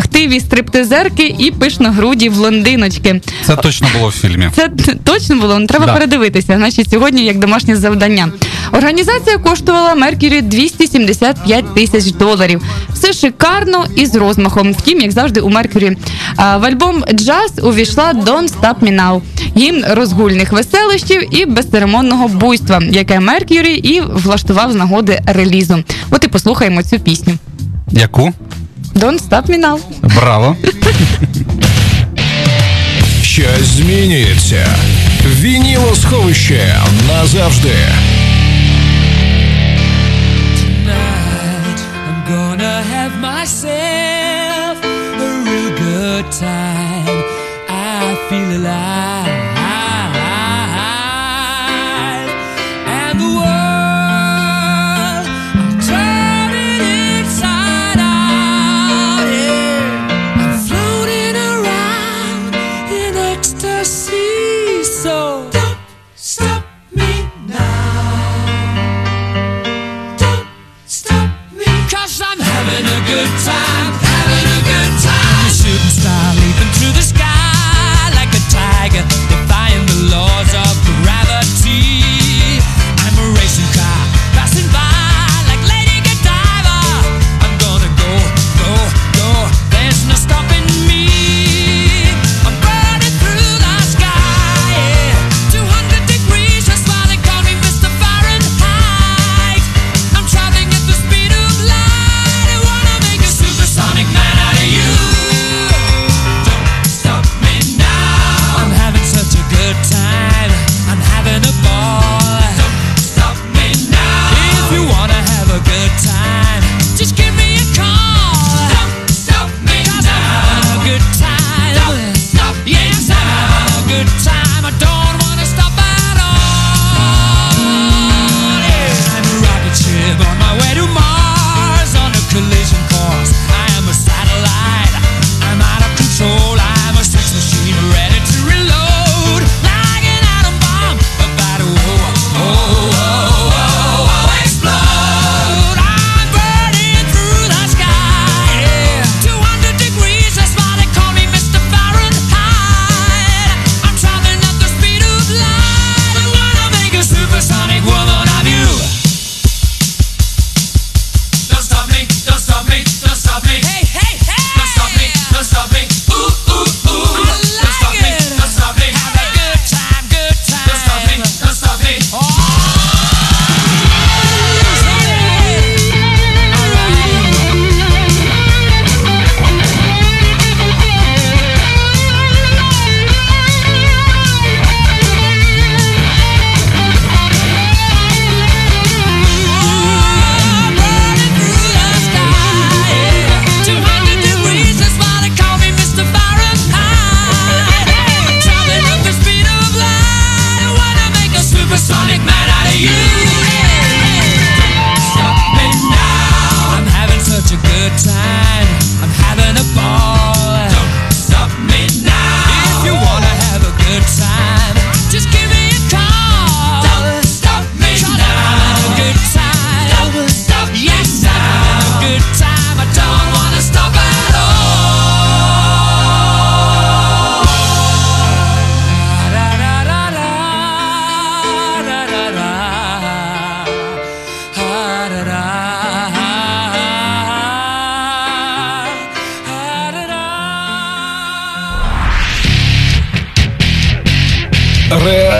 хтиві 0.00 0.40
стриптизерки 0.40 1.34
і 1.38 1.50
пишногруді 1.50 2.30
блондиночки. 2.30 3.20
Це 3.44 3.56
точно 3.56 3.88
було 3.96 4.08
в 4.08 4.12
фільмі. 4.12 4.50
Це 4.56 4.68
точно 5.04 5.36
було, 5.36 5.58
ну 5.58 5.66
треба 5.66 5.86
Да. 5.86 5.92
передивитися. 5.92 6.56
Значить, 6.56 6.90
сьогодні 6.90 7.24
як 7.24 7.38
домашнє 7.38 7.76
завдання. 7.76 8.28
Організація 8.72 9.38
коштувала 9.38 9.94
Меркюрі 9.94 10.40
275 10.42 11.74
тисяч 11.74 12.12
доларів. 12.12 12.62
Все 12.92 13.12
шикарно 13.12 13.84
і 13.96 14.06
з 14.06 14.14
розмахом. 14.14 14.72
Втім, 14.72 15.00
як 15.00 15.12
завжди, 15.12 15.40
у 15.40 15.48
Меркюрі. 15.50 15.96
В 16.36 16.64
альбом 16.66 17.04
Джаз 17.14 17.52
увійшла 17.62 18.12
Don't 18.12 18.52
Stop 18.60 18.74
Me 18.82 19.00
Now. 19.00 19.20
Гімн 19.56 19.84
розгульних 19.90 20.52
веселищів 20.52 21.34
і 21.40 21.46
безцеремонного 21.46 22.28
буйства, 22.28 22.82
яке 22.90 23.20
Меркюрі 23.20 23.74
і 23.74 24.00
влаштував 24.00 24.72
з 24.72 24.74
нагоди 24.74 25.20
релізу. 25.26 25.84
От 26.10 26.24
і 26.24 26.28
послухаємо 26.28 26.82
цю 26.82 26.98
пісню. 26.98 27.34
Яку? 27.92 28.32
Don't 28.93 29.19
Stop 29.19 29.47
Me 29.49 29.57
Now. 29.57 29.79
Браво. 30.15 30.55
Щось 33.21 33.67
змінюється. 33.67 34.75
Вінілосховище 35.25 36.75
назавжди. 37.07 37.75
Tonight 40.59 41.79
I'm 42.07 42.19
gonna 42.31 42.75
have 42.93 43.13
myself 43.29 44.75
a 44.83 45.29
real 45.45 45.71
good 45.83 46.25
time. 46.31 47.17
I 47.69 48.15
feel 48.29 48.49
alive. 48.59 49.42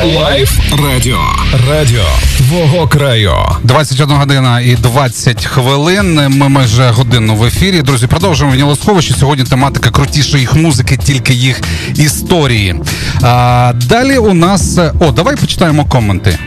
Лайф 0.05 0.59
Радіо. 0.85 1.19
Радіо 1.71 2.05
твого 2.37 2.89
краю. 2.89 3.35
21 3.63 4.17
година 4.17 4.61
і 4.61 4.75
20 4.75 5.45
хвилин. 5.45 6.29
Ми 6.29 6.49
майже 6.49 6.91
годину 6.91 7.37
в 7.37 7.45
ефірі. 7.45 7.83
Друзі, 7.83 8.07
продовжуємо 8.07 8.55
вінілосховище. 8.55 9.15
Сьогодні 9.15 9.45
тематика 9.45 9.91
крутіше 9.91 10.39
їх 10.39 10.55
музики, 10.55 10.97
тільки 10.97 11.35
їх 11.35 11.61
історії. 11.95 12.75
А, 13.23 13.73
далі 13.89 14.19
у 14.19 14.35
нас. 14.35 14.79
О, 15.01 15.13
давай 15.13 15.37
почитаємо 15.37 15.85
коменти. 15.85 16.39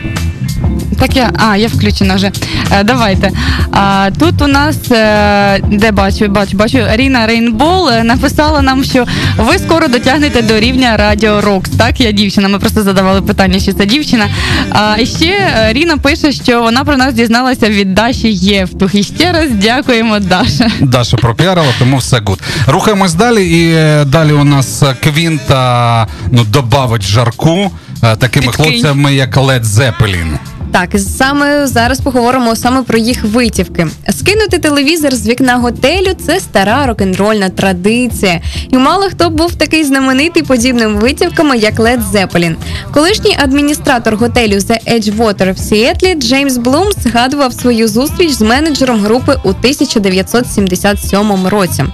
Так 0.98 1.16
я, 1.16 1.30
а, 1.38 1.56
я 1.56 1.68
включена 1.68 2.14
вже. 2.14 2.32
Е, 2.72 2.84
давайте. 2.84 3.30
А, 3.72 4.10
тут 4.18 4.42
у 4.42 4.46
нас, 4.46 4.76
е, 4.90 5.60
де 5.70 5.90
бачу, 5.90 6.28
бачу, 6.28 6.56
бачу, 6.56 6.78
Ріна 6.92 7.26
Рейнбол 7.26 7.88
е, 7.90 8.04
написала 8.04 8.62
нам, 8.62 8.84
що 8.84 9.04
ви 9.36 9.58
скоро 9.58 9.88
дотягнете 9.88 10.42
до 10.42 10.60
рівня 10.60 10.96
Радіо 10.96 11.40
Рокс. 11.40 11.70
Так, 11.70 12.00
я 12.00 12.12
дівчина. 12.12 12.48
Ми 12.48 12.58
просто 12.58 12.82
задавали 12.82 13.22
питання, 13.22 13.58
що 13.58 13.72
це 13.72 13.86
дівчина. 13.86 14.28
А 14.70 14.96
і 14.98 15.06
ще 15.06 15.26
е, 15.26 15.72
Ріна 15.72 15.96
пише, 15.96 16.32
що 16.32 16.62
вона 16.62 16.84
про 16.84 16.96
нас 16.96 17.14
дізналася 17.14 17.68
від 17.68 17.94
Даші 17.94 18.32
Євтух. 18.32 18.94
І 18.94 19.02
ще 19.02 19.32
раз 19.32 19.50
дякуємо, 19.50 20.18
Даша. 20.18 20.70
Даша 20.80 21.16
пропіарила, 21.16 21.68
тому 21.78 21.96
все 21.96 22.20
гуд. 22.26 22.40
Рухаємось 22.66 23.14
далі. 23.14 23.50
І 23.50 23.72
е, 23.74 24.04
далі 24.04 24.32
у 24.32 24.44
нас 24.44 24.82
Квінта 25.02 26.06
ну, 26.32 26.44
добавить 26.44 27.02
жарку 27.02 27.70
е, 28.02 28.16
такими 28.16 28.46
Підкинь. 28.46 28.64
хлопцями, 28.64 29.14
як 29.14 29.36
Led 29.36 29.62
Zeppelin. 29.64 30.38
Так, 30.72 30.88
саме 30.98 31.66
зараз 31.66 32.00
поговоримо 32.00 32.56
саме 32.56 32.82
про 32.82 32.98
їх 32.98 33.24
витівки. 33.24 33.86
Скинути 34.10 34.58
телевізор 34.58 35.14
з 35.14 35.28
вікна 35.28 35.56
готелю 35.56 36.14
це 36.26 36.40
стара 36.40 36.86
рок-н-рольна 36.86 37.48
традиція. 37.50 38.40
І 38.70 38.78
мало 38.78 39.02
хто 39.02 39.30
був 39.30 39.54
такий 39.54 39.84
знаменитий 39.84 40.42
подібними 40.42 41.00
витівками, 41.00 41.58
як 41.58 41.74
Led 41.74 42.00
Zeppelin. 42.12 42.54
Колишній 42.94 43.36
адміністратор 43.42 44.16
готелю 44.16 44.52
The 44.54 44.94
Edgewater 44.94 45.54
в 45.54 45.58
Сіетлі 45.58 46.14
Джеймс 46.14 46.56
Блум 46.56 46.88
згадував 47.02 47.52
свою 47.52 47.88
зустріч 47.88 48.30
з 48.30 48.40
менеджером 48.40 49.00
групи 49.00 49.36
у 49.44 49.48
1977 49.48 51.46
році. 51.46 51.84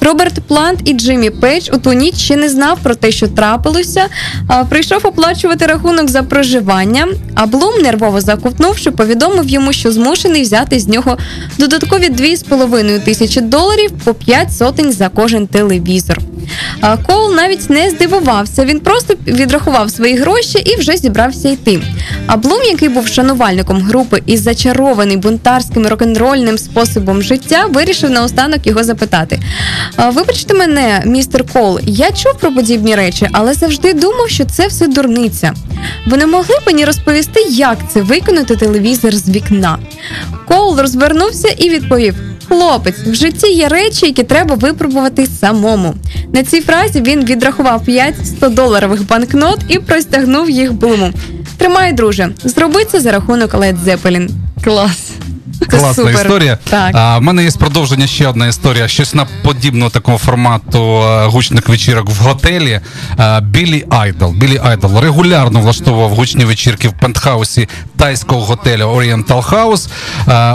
Роберт 0.00 0.34
Плант 0.48 0.80
і 0.84 0.92
Джиммі 0.92 1.30
Пейдж 1.30 1.68
у 1.72 1.76
ту 1.78 1.92
ніч 1.92 2.14
ще 2.16 2.36
не 2.36 2.48
знав 2.48 2.78
про 2.82 2.94
те, 2.94 3.10
що 3.12 3.28
трапилося. 3.28 4.06
а, 4.48 4.64
Прийшов 4.64 5.00
оплачувати 5.06 5.66
рахунок 5.66 6.08
за 6.10 6.22
проживання. 6.22 7.06
А 7.34 7.46
Блум, 7.46 7.82
нервово 7.82 8.20
заковтнувши, 8.24 8.90
повідомив 8.90 9.48
йому, 9.48 9.72
що 9.72 9.92
змушений 9.92 10.42
взяти 10.42 10.80
з 10.80 10.88
нього 10.88 11.18
додаткові 11.58 12.10
2,5 12.10 13.04
тисячі 13.04 13.40
доларів 13.40 13.90
по 14.04 14.14
5 14.14 14.56
сотень 14.56 14.92
за 14.92 15.08
кожен 15.08 15.46
телевізор. 15.46 16.18
Коул 17.06 17.34
навіть 17.34 17.70
не 17.70 17.90
здивувався. 17.90 18.64
Він 18.64 18.80
просто 18.80 19.14
відрахував 19.26 19.90
свої 19.90 20.16
гроші 20.16 20.58
і 20.58 20.76
вже 20.76 20.96
зібрався 20.96 21.48
йти. 21.48 21.82
А 22.26 22.36
Блум, 22.36 22.62
який 22.62 22.88
був 22.88 23.06
шанувальником 23.06 23.82
групи 23.82 24.22
і 24.26 24.36
зачарований 24.36 25.16
бунтарським 25.16 25.86
рок-н-рольним 25.86 26.58
способом 26.58 27.22
життя, 27.22 27.66
вирішив 27.66 28.10
наостанок 28.10 28.66
його 28.66 28.84
запитати: 28.84 29.40
Вибачте 30.12 30.54
мене, 30.54 31.02
містер 31.06 31.44
Кол, 31.52 31.80
я 31.82 32.10
чув 32.10 32.38
про 32.40 32.52
подібні 32.52 32.94
речі, 32.94 33.28
але 33.32 33.54
завжди 33.54 33.94
думав, 33.94 34.30
що 34.30 34.44
це 34.44 34.66
все 34.66 34.86
дурниця. 34.86 35.52
Ви 36.06 36.16
не 36.16 36.26
могли 36.26 36.56
мені 36.66 36.84
розповісти, 36.84 37.40
як 37.50 37.78
це 37.92 38.00
виконати 38.00 38.56
телевізор 38.56 39.14
з 39.14 39.28
вікна? 39.28 39.78
Коул 40.48 40.78
розвернувся 40.78 41.48
і 41.48 41.70
відповів. 41.70 42.33
Хлопець, 42.48 42.98
в 43.06 43.14
житті 43.14 43.52
є 43.52 43.68
речі, 43.68 44.06
які 44.06 44.22
треба 44.22 44.54
випробувати 44.54 45.26
самому. 45.26 45.94
На 46.32 46.42
цій 46.42 46.60
фразі 46.60 47.00
він 47.00 47.24
відрахував 47.24 47.84
5 47.84 48.14
100-доларових 48.40 49.06
банкнот 49.06 49.58
і 49.68 49.78
простягнув 49.78 50.50
їх 50.50 50.72
блуму. 50.72 51.10
Тримай, 51.58 51.92
друже, 51.92 52.28
зроби 52.44 52.84
це 52.84 53.00
за 53.00 53.12
рахунок 53.12 53.54
Led 53.54 53.76
Zeppelin. 53.84 54.28
Клас. 54.64 55.10
Це 55.60 55.66
Класна 55.66 55.94
супер. 55.94 56.14
історія. 56.14 56.58
Так. 56.70 56.90
А, 56.94 57.18
в 57.18 57.22
мене 57.22 57.44
є 57.44 57.50
продовження 57.50 58.06
ще 58.06 58.28
одна 58.28 58.46
історія. 58.46 58.88
Щось 58.88 59.14
на 59.14 59.26
подібного 59.42 59.90
такого 59.90 60.18
формату 60.18 61.02
гучних 61.24 61.68
вечірок 61.68 62.08
в 62.10 62.16
готелі. 62.22 62.80
Білі 63.42 63.84
Айдол. 63.90 64.32
Білі 64.32 64.60
Айдол 64.64 64.98
регулярно 65.00 65.60
влаштовував 65.60 66.10
гучні 66.10 66.44
вечірки 66.44 66.88
в 66.88 66.92
пентхаусі 66.92 67.68
тайського 67.96 68.40
готелю 68.44 68.84
Oriental 68.84 69.42
House. 69.50 69.88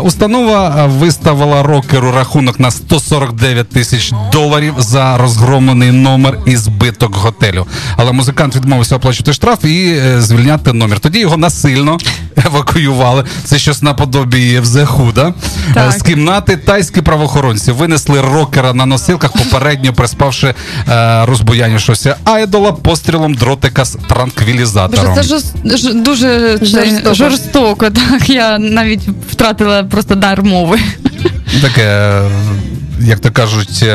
Установа 0.02 0.86
виставила 0.86 1.64
рокеру 1.64 2.12
рахунок 2.12 2.60
на 2.60 2.72
149 2.72 3.70
тисяч 3.70 4.14
доларів 4.32 4.74
за 4.78 5.18
розгромлений 5.18 5.92
номер 5.92 6.40
і 6.46 6.58
збиток 6.58 7.16
готелю. 7.16 7.66
Але 7.98 8.12
музикант 8.12 8.56
відмовився 8.56 8.96
оплачувати 8.96 9.34
штраф 9.34 9.66
і 9.66 10.00
е, 10.06 10.22
звільняти 10.22 10.74
номер. 10.74 11.00
Тоді 11.00 11.20
його 11.20 11.38
насильно 11.38 11.98
евакуювали. 12.46 13.24
Це 13.44 13.60
щось 13.60 13.82
наподобі 13.82 14.60
взеху, 14.60 14.89
да? 15.16 15.34
Так. 15.74 15.94
Е, 15.96 16.00
З 16.00 16.02
кімнати 16.02 16.58
тайські 16.58 17.02
правоохоронці 17.02 17.72
винесли 17.72 18.22
рокера 18.22 18.74
на 18.74 18.86
носилках, 18.86 19.32
попередньо 19.32 19.94
приспавши 19.94 20.54
е, 20.90 21.26
розбуянившися 21.26 22.16
айдола 22.24 22.72
пострілом 22.72 23.34
дротика 23.34 23.86
з 23.86 23.96
Боже, 23.96 24.08
транквілізатором. 24.08 25.16
це 25.16 25.24
жорст, 25.24 25.56
ж- 25.78 25.94
дуже 25.94 26.58
Жорстоко. 26.62 27.14
жорстоко. 27.14 27.90
Так 27.90 28.30
я 28.30 28.58
навіть 28.60 29.02
втратила 29.32 29.84
просто 29.84 30.16
дар 30.16 30.44
мови. 30.44 30.80
Таке, 31.62 31.84
е, 31.84 32.22
як 33.02 33.20
то 33.20 33.32
кажуть. 33.32 33.86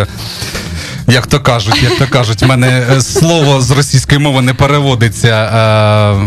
Як 1.09 1.27
то 1.27 1.41
кажуть, 1.41 1.83
як 1.83 1.99
то 1.99 2.07
кажуть, 2.07 2.43
в 2.43 2.47
мене 2.47 2.87
е, 2.97 3.01
слово 3.01 3.61
з 3.61 3.71
російської 3.71 4.21
мови 4.21 4.43
не 4.43 4.55
переводиться. 4.55 5.29
Е, 5.29 6.25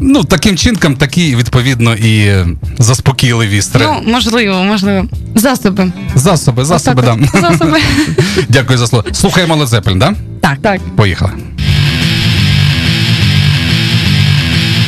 ну, 0.00 0.24
таким 0.24 0.56
чинком, 0.56 0.94
такі, 0.96 1.36
відповідно, 1.36 1.94
і 1.94 2.44
заспокійливі 2.78 3.62
стре... 3.62 3.86
Ну, 3.86 4.12
можливо, 4.12 4.64
можливо. 4.64 5.06
Засоби. 5.34 5.92
засоби, 6.14 6.64
засоби, 6.64 7.02
Отак 7.02 7.30
да. 7.32 7.40
Засоби. 7.50 7.80
Дякую 8.48 8.78
за 8.78 8.86
слово. 8.86 9.04
Слухаємо 9.12 9.64
Zeppelin, 9.64 9.98
да? 9.98 10.14
Так, 10.40 10.58
так. 10.62 10.80
Поїхали. 10.96 11.32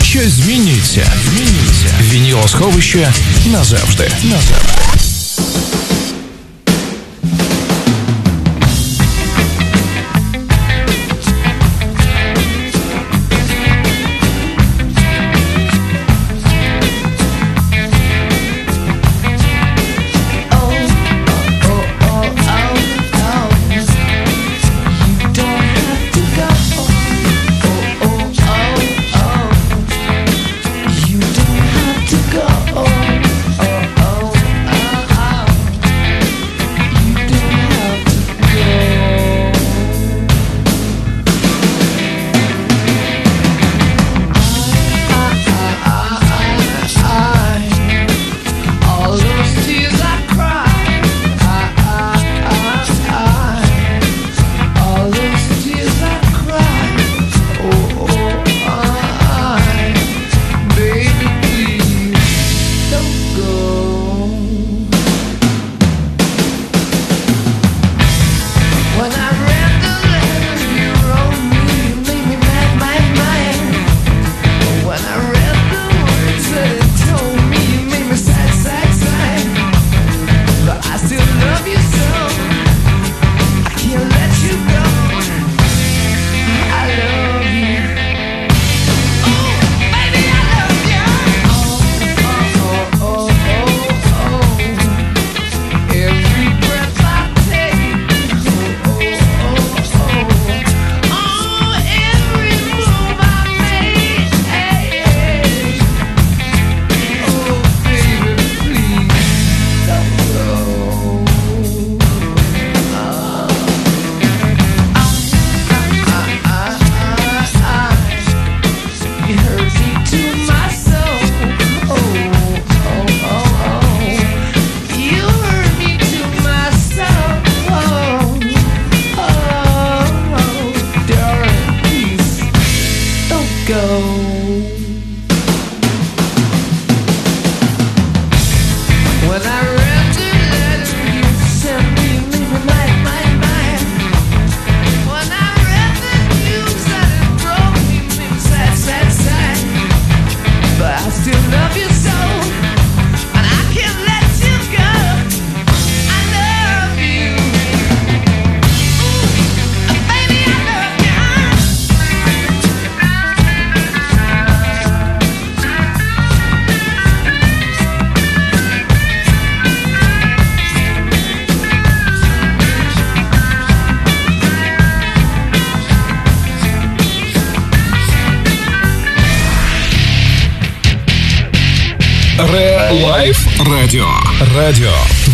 Щось 0.02 0.32
змінюється. 0.32 1.06
Змінюється. 1.24 1.86
Вінілосховище 2.02 3.12
назавжди. 3.52 4.10
Назавжди. 4.24 4.78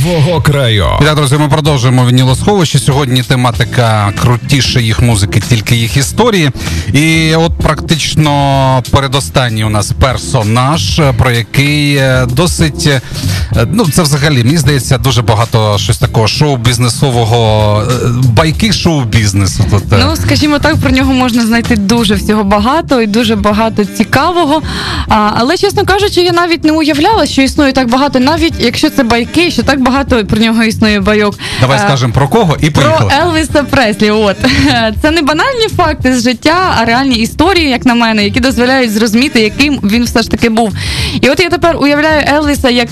Радіо 0.04 0.22
твого 0.22 0.40
краю. 0.40 0.86
І 1.00 1.14
друзі, 1.14 1.36
ми 1.36 1.48
продовжуємо 1.48 2.06
вінілосховище. 2.06 2.78
Сьогодні 2.78 3.22
тематика 3.22 4.12
крутіше 4.22 4.82
їх 4.82 5.02
музики, 5.02 5.40
тільки 5.48 5.76
їх 5.76 5.96
історії. 5.96 6.50
І 6.92 7.34
от 7.34 7.52
практично 7.52 8.82
передостанній 8.90 9.64
у 9.64 9.68
нас 9.68 9.92
персонаж, 10.00 11.02
про 11.18 11.30
який 11.30 11.96
е, 11.96 12.26
досить 12.26 12.88
ну 13.72 13.86
це 13.88 14.02
взагалі 14.02 14.44
мені 14.44 14.58
здається 14.58 14.98
дуже 14.98 15.22
багато 15.22 15.78
щось 15.78 15.98
такого 15.98 16.26
шоу-бізнесового 16.26 17.82
е, 17.82 17.94
байки 18.32 18.72
шоу-бізнесу. 18.72 19.64
Е. 19.92 19.96
Ну, 20.06 20.16
скажімо 20.16 20.58
так, 20.58 20.76
про 20.76 20.90
нього 20.90 21.12
можна 21.12 21.46
знайти 21.46 21.76
дуже 21.76 22.14
всього 22.14 22.44
багато 22.44 23.02
і 23.02 23.06
дуже 23.06 23.36
багато 23.36 23.84
цікавого. 23.84 24.62
А, 25.08 25.30
але, 25.36 25.56
чесно 25.56 25.84
кажучи, 25.84 26.20
я 26.20 26.32
навіть 26.32 26.64
не 26.64 26.72
уявляла, 26.72 27.26
що 27.26 27.42
існує 27.42 27.72
так 27.72 27.90
багато, 27.90 28.20
навіть 28.20 28.54
якщо 28.58 28.90
це 28.90 29.02
байки, 29.02 29.50
що 29.50 29.62
так 29.62 29.82
багато 29.82 30.24
про 30.24 30.38
нього 30.38 30.64
існує 30.64 31.00
байок. 31.00 31.38
Давай 31.60 31.78
А, 31.82 31.86
скажемо 31.86 32.12
про 32.12 32.28
кого 32.28 32.56
і 32.60 32.70
Про 32.70 32.82
поїхали. 32.82 33.12
Елвіса 33.22 33.62
Преслі. 33.62 34.10
От 34.10 34.36
це 35.02 35.10
не 35.10 35.22
банальні 35.22 35.68
факти 35.76 36.18
з 36.18 36.22
життя, 36.22 36.74
а 36.80 36.84
реальні 36.84 37.16
історії, 37.16 37.70
як 37.70 37.86
на 37.86 37.94
мене, 37.94 38.24
які 38.24 38.40
дозволяють 38.40 38.92
зрозуміти, 38.92 39.40
яким 39.40 39.80
він 39.82 40.04
все 40.04 40.22
ж 40.22 40.30
таки 40.30 40.48
був. 40.48 40.72
І 41.20 41.28
от 41.28 41.40
я 41.40 41.48
тепер 41.48 41.76
уявляю 41.80 42.24
Елвіса 42.28 42.70
як 42.70 42.88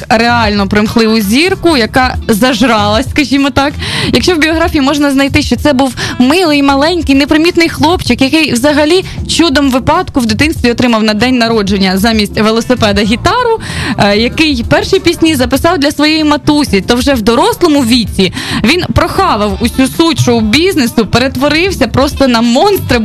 реально 0.53 0.69
примхливу 0.69 1.21
зірку, 1.21 1.77
яка 1.77 2.17
зажралась, 2.29 3.11
скажімо 3.11 3.51
так. 3.51 3.73
Якщо 4.13 4.35
в 4.35 4.39
біографії 4.39 4.81
можна 4.81 5.11
знайти, 5.11 5.43
що 5.43 5.57
це 5.57 5.73
був 5.73 5.95
милий, 6.19 6.63
маленький, 6.63 7.15
непримітний 7.15 7.69
хлопчик, 7.69 8.23
який 8.23 8.53
взагалі 8.53 9.05
чудом 9.29 9.71
випадку 9.71 10.21
в 10.21 10.27
дитинстві 10.27 10.71
отримав 10.71 11.03
на 11.03 11.15
день 11.15 11.39
народження 11.39 11.99
замість 11.99 12.41
велосипеда 12.41 13.03
гітару, 13.03 13.61
е, 13.99 14.17
який 14.17 14.65
перші 14.69 14.99
пісні 14.99 15.35
записав 15.35 15.79
для 15.79 15.91
своєї 15.91 16.25
матусі, 16.25 16.81
то 16.81 16.95
вже 16.97 17.15
в 17.15 17.23
дорослому 17.23 17.81
віці 17.81 18.33
він 18.65 18.85
прохавав 18.95 19.59
усю 19.61 19.87
суть 19.97 20.21
шоу-бізнесу, 20.21 21.07
перетворився 21.07 21.89
просто 21.89 22.29
на 22.29 22.41
монстра 22.41 23.01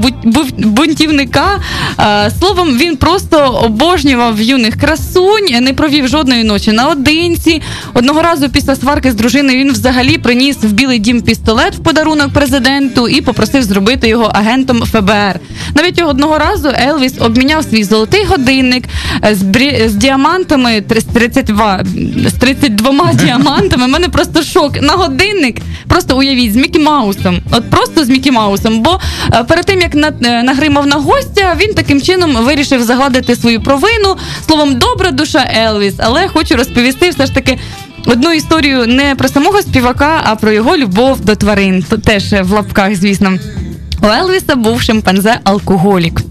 бунтівника. 0.57 1.59
Е, 1.99 2.31
Словом, 2.39 2.77
він 2.77 2.97
просто 2.97 3.61
обожнював 3.63 4.41
юних 4.41 4.75
красунь, 4.75 5.61
не 5.61 5.73
провів 5.73 6.07
жодної 6.07 6.43
ночі 6.43 6.71
наодинці. 6.71 7.36
Одного 7.93 8.21
разу 8.21 8.49
після 8.49 8.75
сварки 8.75 9.11
з 9.11 9.15
дружиною 9.15 9.59
він 9.59 9.71
взагалі 9.71 10.17
приніс 10.17 10.57
в 10.61 10.71
Білий 10.71 10.99
дім 10.99 11.21
пістолет 11.21 11.75
в 11.75 11.79
подарунок 11.79 12.33
президенту 12.33 13.07
і 13.07 13.21
попросив 13.21 13.63
зробити 13.63 14.07
його 14.07 14.31
агентом 14.33 14.83
ФБР. 14.83 15.39
Навіть 15.75 16.01
одного 16.01 16.37
разу 16.37 16.69
Елвіс 16.69 17.13
обміняв 17.19 17.63
свій 17.63 17.83
золотий 17.83 18.25
годинник 18.25 18.83
е, 19.25 19.35
з, 19.35 19.43
брі... 19.43 19.83
з 19.87 19.95
діамантами 19.95 20.83
з 20.89 21.03
32, 21.03 21.83
з 22.27 22.33
32 22.33 23.13
діамантами. 23.13 23.85
У 23.85 23.87
мене 23.87 24.09
просто 24.09 24.43
шок 24.43 24.81
на 24.81 24.93
годинник. 24.93 25.57
Просто 25.87 26.17
уявіть 26.17 26.53
з 26.53 26.55
Мікі 26.55 26.79
Маусом. 26.79 27.39
От 27.51 27.69
просто 27.69 28.05
з 28.05 28.09
Мікі 28.09 28.31
Маусом. 28.31 28.81
Бо 28.81 28.99
е, 29.33 29.43
перед 29.43 29.65
тим 29.65 29.81
як 29.81 29.95
е, 29.95 30.43
нагримав 30.43 30.87
на 30.87 30.95
гостя, 30.95 31.57
він 31.61 31.73
таким 31.73 32.01
чином 32.01 32.35
вирішив 32.35 32.83
загладити 32.83 33.35
свою 33.35 33.61
провину. 33.61 34.17
Словом, 34.47 34.75
добра 34.75 35.11
душа 35.11 35.47
Елвіс. 35.57 35.93
Але 35.97 36.27
хочу 36.27 36.55
розповісти 36.55 37.09
все 37.09 37.26
ж 37.27 37.33
таки. 37.33 37.57
Одну 38.05 38.33
історію 38.33 38.87
не 38.87 39.15
про 39.15 39.27
самого 39.27 39.61
співака, 39.61 40.21
а 40.23 40.35
про 40.35 40.51
його 40.51 40.77
любов 40.77 41.19
до 41.19 41.35
тварин. 41.35 41.85
Теж 42.03 42.33
е, 42.33 42.41
в 42.41 42.51
лапках, 42.51 42.95
звісно. 42.95 43.33
У 44.03 44.05
Елвіса 44.05 44.55
був 44.55 44.81
шимпанзе 44.81 45.39
алкоголік. 45.43 46.21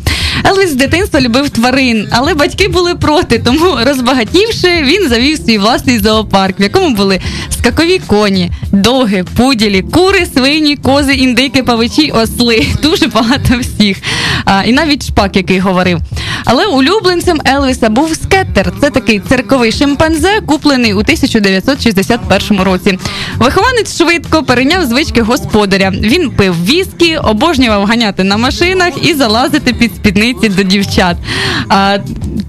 Елвіс 0.45 0.71
з 0.71 0.75
дитинства 0.75 1.21
любив 1.21 1.51
тварин, 1.51 2.09
але 2.11 2.35
батьки 2.35 2.69
були 2.69 2.95
проти, 2.95 3.39
тому 3.39 3.77
розбагатівши, 3.87 4.83
він 4.83 5.09
завів 5.09 5.39
свій 5.39 5.59
власний 5.59 5.99
зоопарк, 5.99 6.61
в 6.61 6.63
якому 6.63 6.97
були 6.97 7.21
скакові 7.51 8.01
коні, 8.07 8.51
доги, 8.73 9.25
пуділі, 9.37 9.83
кури, 9.83 10.27
свині, 10.35 10.77
кози, 10.77 11.15
індики, 11.15 11.63
павичі, 11.63 12.11
осли. 12.11 12.67
Дуже 12.83 13.07
багато 13.07 13.59
всіх. 13.61 13.97
А, 14.45 14.63
і 14.63 14.73
навіть 14.73 15.07
шпак, 15.07 15.37
який 15.37 15.59
говорив. 15.59 16.01
Але 16.45 16.67
улюбленцем 16.67 17.41
Елвіса 17.47 17.89
був 17.89 18.15
скеттер. 18.15 18.73
Це 18.81 18.91
такий 18.91 19.21
цирковий 19.29 19.73
шимпанзе, 19.73 20.41
куплений 20.47 20.95
у 20.95 20.99
1961 20.99 22.61
році. 22.61 22.99
Вихованець 23.39 23.97
швидко 23.97 24.43
перейняв 24.43 24.85
звички 24.85 25.23
господаря. 25.23 25.91
Він 25.91 26.31
пив 26.31 26.55
віскі, 26.65 27.17
обожнював 27.17 27.85
ганяти 27.85 28.25
на 28.25 28.37
машинах 28.37 28.93
і 29.03 29.15
залазити 29.15 29.73
під 29.73 30.03
спідниці 30.27 30.57
до 30.57 30.63
дівчат. 30.63 31.17
А, 31.69 31.99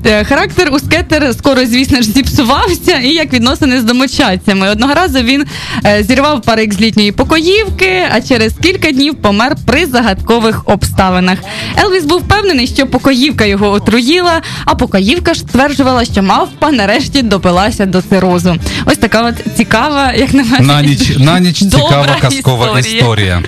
е, 0.06 0.24
характер 0.24 0.70
у 0.74 0.80
скеттер 0.80 1.34
скоро, 1.34 1.66
звісно 1.66 2.02
ж, 2.02 2.04
зіпсувався, 2.04 2.98
і 2.98 3.10
як 3.10 3.34
відносини 3.34 3.82
з 3.82 3.84
домочадцями. 3.84 4.70
Одного 4.70 4.94
разу 4.94 5.20
він 5.20 5.46
е, 5.86 6.04
зірвав 6.04 6.42
парик 6.42 6.74
з 6.74 6.82
літньої 6.82 7.12
покоївки, 7.12 8.04
а 8.12 8.22
через 8.22 8.54
кілька 8.64 8.92
днів 8.92 9.16
помер 9.16 9.56
при 9.66 9.86
загадкових 9.86 10.62
обставинах. 10.66 11.40
Елвіс 11.84 12.04
був 12.04 12.20
впевнений, 12.20 12.68
що 12.68 12.88
покоївка 12.88 13.46
його 13.46 13.72
отруїла, 13.72 14.42
а 14.66 14.76
покоївка 14.76 15.34
ж 15.34 15.40
стверджувала, 15.40 16.06
що 16.06 16.24
мавпа 16.24 16.72
нарешті 16.72 17.22
допилася 17.22 17.86
до 17.86 18.02
цирозу. 18.02 18.56
Ось 18.86 18.98
така 18.98 19.22
от 19.22 19.58
цікава, 19.58 20.14
як 20.14 20.34
на 20.34 20.44
мене. 20.44 20.66
На 20.68 20.82
ніч, 20.82 21.18
на 21.18 21.40
ніч 21.40 21.58
цікава 21.58 22.18
казкова 22.22 22.80
історія. 22.80 23.44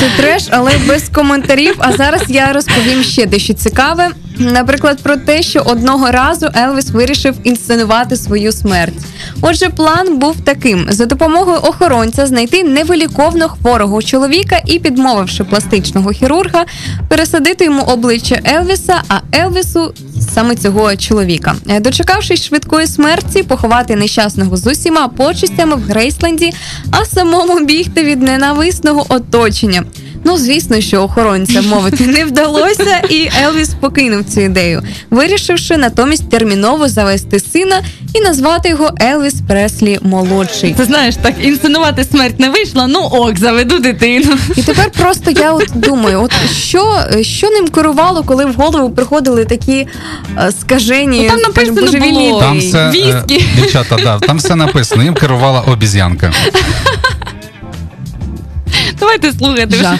Це 0.00 0.10
треш, 0.16 0.42
але 0.50 0.72
без 0.88 1.08
коментарів. 1.08 1.74
А 1.78 1.92
зараз 1.92 2.22
я 2.28 2.52
розповім 2.52 3.02
ще 3.02 3.26
дещо 3.26 3.54
цікаве. 3.54 4.10
Наприклад, 4.38 5.02
про 5.02 5.16
те, 5.16 5.42
що 5.42 5.60
одного 5.60 6.10
разу 6.10 6.48
Елвіс 6.56 6.90
вирішив 6.90 7.34
інсценувати 7.44 8.16
свою 8.16 8.52
смерть. 8.52 8.94
Отже, 9.40 9.68
план 9.68 10.18
був 10.18 10.36
таким: 10.44 10.86
за 10.88 11.06
допомогою 11.06 11.56
охоронця 11.56 12.26
знайти 12.26 12.64
невиліковно 12.64 13.48
хворого 13.48 14.02
чоловіка 14.02 14.60
і, 14.66 14.78
підмовивши 14.78 15.44
пластичного 15.44 16.10
хірурга, 16.10 16.64
пересадити 17.08 17.64
йому 17.64 17.82
обличчя 17.82 18.40
Елвіса, 18.46 19.02
а 19.08 19.18
Елвісу 19.36 19.94
саме 20.34 20.56
цього 20.56 20.96
чоловіка. 20.96 21.54
Е, 21.68 21.80
Дочекавшись 21.80 22.44
швидкої 22.44 22.86
смерті, 22.86 23.42
поховати 23.42 23.96
нещасного 23.96 24.56
з 24.56 24.66
усіма 24.66 25.08
почистями 25.08 25.76
в 25.76 25.80
Грейсленді, 25.80 26.52
а 26.90 27.04
самому 27.04 27.64
бігти 27.64 28.04
від 28.04 28.22
ненависного 28.22 29.06
оточення. 29.08 29.84
Ну, 30.24 30.38
звісно, 30.38 30.80
що 30.80 31.02
охоронця 31.02 31.62
мовити 31.68 32.06
не 32.06 32.24
вдалося, 32.24 33.02
і 33.10 33.30
Елвіс 33.42 33.68
покинув 33.80 34.24
цю 34.24 34.40
ідею, 34.40 34.82
вирішивши 35.10 35.76
натомість 35.76 36.30
терміново 36.30 36.88
завести 36.88 37.40
сина 37.40 37.82
і 38.14 38.20
назвати 38.20 38.68
його 38.68 38.90
Елвіс 39.02 39.34
Преслі 39.48 39.98
молодший. 40.02 40.74
Ти 40.74 40.84
знаєш, 40.84 41.16
так 41.16 41.34
інсценувати 41.42 42.04
смерть 42.04 42.40
не 42.40 42.50
вийшло, 42.50 42.86
ну 42.88 43.00
ок, 43.00 43.38
заведу 43.38 43.78
дитину. 43.78 44.36
І 44.56 44.62
тепер 44.62 44.90
просто 44.90 45.30
я 45.30 45.52
от 45.52 45.68
думаю, 45.74 46.22
от 46.22 46.32
що, 46.52 46.98
що 47.22 47.50
ним 47.50 47.68
керувало, 47.68 48.22
коли 48.22 48.44
в 48.44 48.54
голову 48.54 48.90
приходили 48.90 49.44
такі 49.44 49.86
е, 50.38 50.52
скажені, 50.60 51.20
Ну, 51.22 51.28
там 51.28 51.52
скажімо, 51.52 51.74
написано 51.76 51.86
божевільні 51.86 52.28
було. 52.28 52.40
Там 52.40 52.58
все, 52.58 52.92
е, 52.94 53.24
дівчата, 53.56 53.96
да, 54.02 54.18
там 54.18 54.36
все 54.36 54.54
написано. 54.54 55.02
Їм 55.02 55.14
керувала 55.14 55.60
обіз'янка. 55.60 56.32
Давайте 59.04 59.32
слухати. 59.32 59.66
вже. 59.66 59.98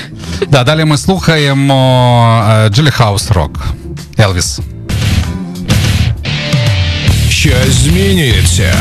Да, 0.48 0.64
далі 0.64 0.84
ми 0.84 0.98
слухаємо 0.98 2.68
Джилі 2.70 2.90
Хаус 2.90 3.30
Рок. 3.30 3.66
Елвіс. 4.18 4.60
Щось 7.28 7.72
змінюється. 7.74 8.74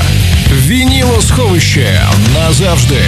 Вінілосховище 0.51 2.01
назавжди. 2.33 3.01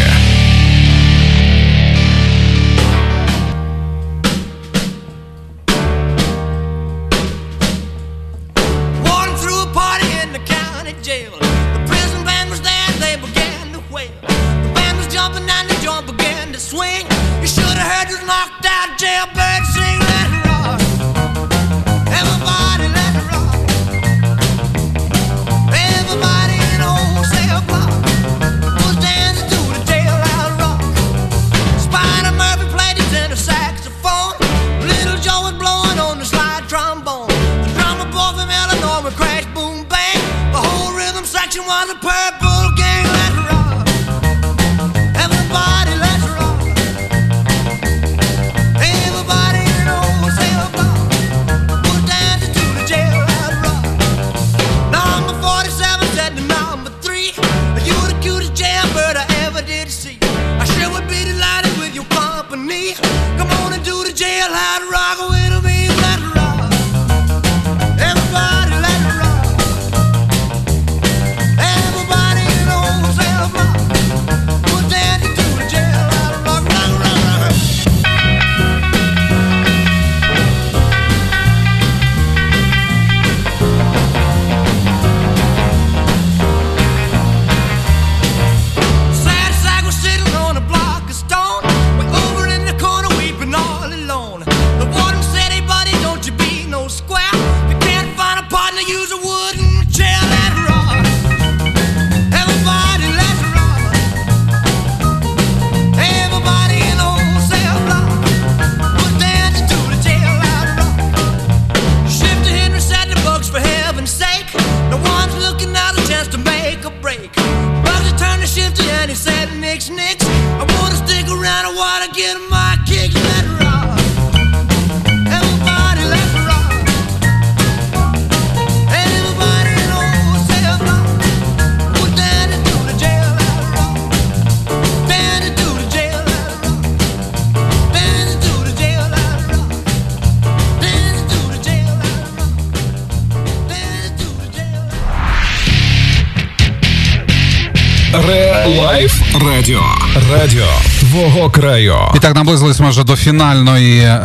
Краю. 151.49 151.95
І 152.15 152.19
так 152.19 152.35
наблизились 152.35 152.79
ми 152.79 152.89
вже 152.89 153.03
до 153.03 153.15
фінальної 153.15 153.99
е, 154.01 154.19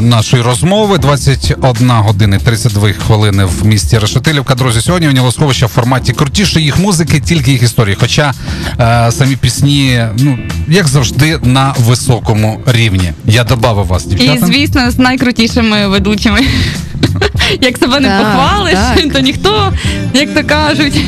нашої 0.00 0.42
розмови. 0.42 0.98
21 0.98 1.90
години 1.90 2.38
32 2.44 2.92
хвилини 2.92 3.44
в 3.44 3.66
місті 3.66 3.98
Решетилівка. 3.98 4.54
Друзі, 4.54 4.80
сьогодні 4.80 5.08
у 5.08 5.12
Нілосховища 5.12 5.66
в 5.66 5.68
форматі 5.68 6.12
крутіше 6.12 6.60
їх 6.60 6.78
музики, 6.78 7.20
тільки 7.20 7.52
їх 7.52 7.62
історії. 7.62 7.96
Хоча 8.00 8.32
е, 8.80 9.12
самі 9.12 9.36
пісні, 9.36 10.04
ну 10.18 10.38
як 10.68 10.88
завжди, 10.88 11.38
на 11.42 11.74
високому 11.78 12.60
рівні. 12.66 13.12
Я 13.24 13.44
добавив 13.44 13.86
вас, 13.86 14.06
І, 14.18 14.38
звісно, 14.42 14.90
з 14.90 14.98
найкрутішими 14.98 15.88
ведучими. 15.88 16.40
Як 17.60 17.78
себе 17.78 18.00
не 18.00 18.08
похвалиш, 18.08 18.78
то 19.12 19.20
ніхто, 19.20 19.72
як 20.14 20.34
то 20.34 20.44
кажуть, 20.44 21.00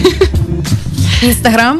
Інстаграм. 1.22 1.78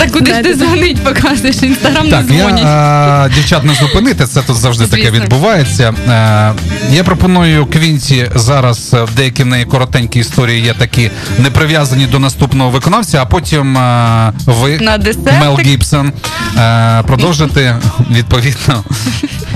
Так 0.00 0.12
куди 0.12 0.34
ж 0.34 0.42
ти 0.42 0.54
дзвонить, 0.54 1.04
показуєш, 1.04 1.62
інстаграм 1.62 2.04
не 2.04 2.10
Так, 2.10 2.26
дзвонять. 2.26 2.60
я 2.64 3.26
е, 3.26 3.30
дівчат 3.34 3.64
не 3.64 3.74
зупинити, 3.74 4.26
це 4.26 4.42
тут 4.42 4.56
завжди 4.56 4.86
таке 4.86 5.02
Звісно. 5.02 5.20
відбувається. 5.20 5.94
Е, 6.08 6.52
я 6.92 7.04
пропоную 7.04 7.66
Квінті 7.66 8.30
зараз 8.34 8.94
е, 8.94 9.02
в 9.04 9.14
деякі 9.14 9.42
в 9.42 9.46
неї 9.46 9.64
коротенькі 9.64 10.20
історії 10.20 10.60
є 10.64 10.74
такі 10.74 11.10
не 11.38 11.50
прив'язані 11.50 12.06
до 12.06 12.18
наступного 12.18 12.70
виконавця, 12.70 13.22
а 13.22 13.24
потім 13.26 13.78
е, 13.78 14.32
ви, 14.46 14.78
На 14.78 14.98
десертик. 14.98 15.34
Мел 15.40 15.58
Гібсон, 15.60 16.12
е, 16.58 17.02
продовжити 17.06 17.74
відповідно 18.10 18.84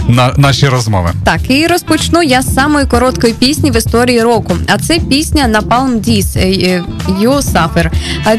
на 0.08 0.34
наші 0.36 0.68
розмови. 0.68 1.10
Так, 1.24 1.40
і 1.50 1.66
розпочну 1.66 2.22
я 2.22 2.42
з 2.42 2.54
самої 2.54 2.86
короткої 2.86 3.32
пісні 3.32 3.70
в 3.70 3.76
історії 3.76 4.22
року. 4.22 4.56
А 4.68 4.78
це 4.78 4.98
пісня 4.98 5.48
Napalm 5.48 6.00
Death 6.00 6.38
е, 6.38 6.42
е, 6.42 6.84
You 7.20 7.90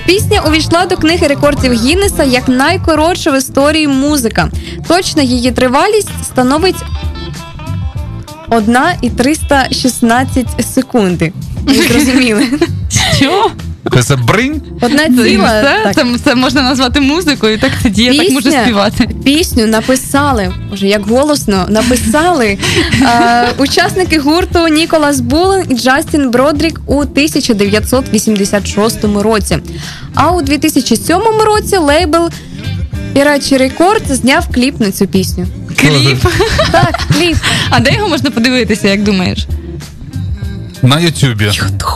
Пісня 0.05 0.41
увійшла 0.41 0.86
до 0.86 0.97
книги 0.97 1.28
рекордів 1.28 1.74
Гіннеса 1.74 2.24
як 2.24 2.47
найкоротша 2.47 3.32
в 3.32 3.38
історії 3.38 3.88
музика. 3.88 4.49
Точна 4.88 5.24
її 5.24 5.51
тривалість 5.51 6.09
становить 6.24 6.76
1 8.49 8.78
і 9.01 9.09
316 9.09 10.47
секунди. 10.74 11.34
Ви 11.61 11.74
зрозуміли? 11.74 12.45
Що? 13.16 13.51
Це 14.03 14.15
бринь? 14.15 14.61
Одна 14.81 15.09
ціла. 15.09 15.47
це, 15.47 15.81
так. 15.83 15.95
це, 15.95 16.05
це 16.23 16.36
можна 16.36 16.61
назвати 16.61 17.01
музикою, 17.01 17.59
так 17.59 17.71
тоді 17.83 18.03
я 18.03 18.23
так 18.23 18.31
можу 18.31 18.51
співати. 18.51 19.09
Пісню 19.23 19.67
написали, 19.67 20.53
вже 20.71 20.88
як 20.88 21.07
голосно, 21.07 21.65
написали 21.69 22.57
е, 23.01 23.49
учасники 23.57 24.19
гурту 24.19 24.67
Ніколас 24.67 25.19
Булен 25.19 25.65
і 25.69 25.75
Джастін 25.75 26.31
Бродрік 26.31 26.81
у 26.86 26.99
1986 26.99 29.03
році. 29.03 29.57
А 30.15 30.31
у 30.31 30.41
2007 30.41 31.17
році 31.45 31.77
лейбл 31.77 32.29
Ірачі 33.15 33.57
Рекорд 33.57 34.03
зняв 34.07 34.47
кліп 34.53 34.79
на 34.79 34.91
цю 34.91 35.07
пісню. 35.07 35.47
Кліп. 35.79 36.17
Так, 36.71 36.99
кліп. 37.13 37.38
А 37.69 37.79
де 37.79 37.93
його 37.93 38.09
можна 38.09 38.31
подивитися, 38.31 38.88
як 38.88 39.03
думаєш? 39.03 39.47
На 40.86 40.99
Ютубі. 40.99 41.51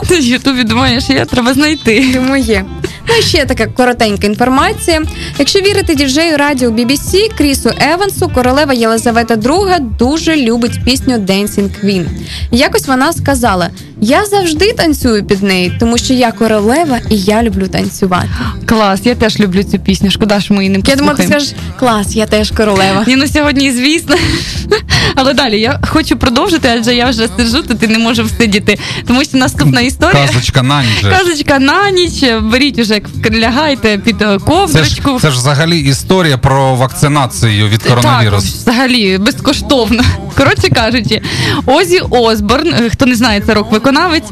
Ти 0.07 0.19
в 0.19 0.23
Ютубі 0.23 0.63
думаєш, 0.63 1.09
я 1.09 1.25
треба 1.25 1.53
знайти. 1.53 2.09
Тому 2.13 2.37
є. 2.37 2.65
Ну 3.09 3.15
і 3.19 3.21
ще 3.21 3.45
така 3.45 3.65
коротенька 3.65 4.27
інформація. 4.27 5.01
Якщо 5.39 5.59
вірити 5.59 5.95
діджею 5.95 6.37
радіо 6.37 6.69
BBC 6.69 7.37
Крісу 7.37 7.71
Евансу, 7.93 8.29
королева 8.29 8.73
Єлизавета 8.73 9.35
II 9.35 9.97
дуже 9.97 10.35
любить 10.35 10.83
пісню 10.85 11.15
Dancing 11.15 11.69
Queen. 11.83 12.05
Якось 12.51 12.87
вона 12.87 13.13
сказала: 13.13 13.69
Я 14.01 14.25
завжди 14.25 14.73
танцюю 14.73 15.25
під 15.25 15.43
неї, 15.43 15.77
тому 15.79 15.97
що 15.97 16.13
я 16.13 16.31
королева 16.31 16.99
і 17.09 17.17
я 17.17 17.43
люблю 17.43 17.67
танцювати. 17.67 18.29
Клас, 18.65 18.99
я 19.03 19.15
теж 19.15 19.39
люблю 19.39 19.63
цю 19.63 19.79
пісню. 19.79 20.11
Шкода, 20.11 20.41
що 20.41 20.53
ми 20.53 20.63
її 20.63 20.69
не 20.69 20.77
Я 20.77 20.81
послухаємо. 20.81 21.17
думала, 21.17 21.39
ти 21.39 21.45
скажеш, 21.45 21.53
клас, 21.79 22.15
я 22.15 22.25
теж 22.25 22.51
королева. 22.51 23.03
Ні, 23.07 23.15
ну 23.15 23.27
сьогодні, 23.27 23.71
звісно. 23.71 24.15
Але 25.15 25.33
далі 25.33 25.59
я 25.59 25.79
хочу 25.87 26.17
продовжити, 26.17 26.69
адже 26.79 26.95
я 26.95 27.09
вже 27.09 27.27
сиджу, 27.37 27.63
тут 27.67 27.83
і 27.83 27.87
не 27.87 27.99
можу 27.99 28.23
всидіти. 28.23 28.78
Тому 29.07 29.23
що 29.23 29.37
наступна 29.37 29.81
історія. 29.81 30.27
Казочка 30.27 30.63
на 30.63 30.83
ніч. 30.83 31.17
Казочка 31.17 31.59
на 31.59 31.91
ніч. 31.91 32.23
Беріть 32.41 32.79
уже, 32.79 33.01
лягайте 33.31 33.97
під 33.97 34.21
е, 34.21 34.39
Це 34.73 34.83
ж, 34.83 35.01
це 35.21 35.31
ж 35.31 35.37
взагалі 35.37 35.79
історія 35.79 36.37
про 36.37 36.75
вакцинацію 36.75 37.67
від 37.67 37.79
Так, 37.79 37.89
коронавірусу. 37.89 38.47
взагалі 38.47 39.17
безкоштовно. 39.17 40.03
Коротше 40.37 40.69
кажучи, 40.69 41.21
Озі 41.65 41.99
Осборн, 42.09 42.73
е, 42.73 42.89
хто 42.89 43.05
не 43.05 43.15
знає, 43.15 43.41
це 43.45 43.53
рок-виконавець, 43.53 44.23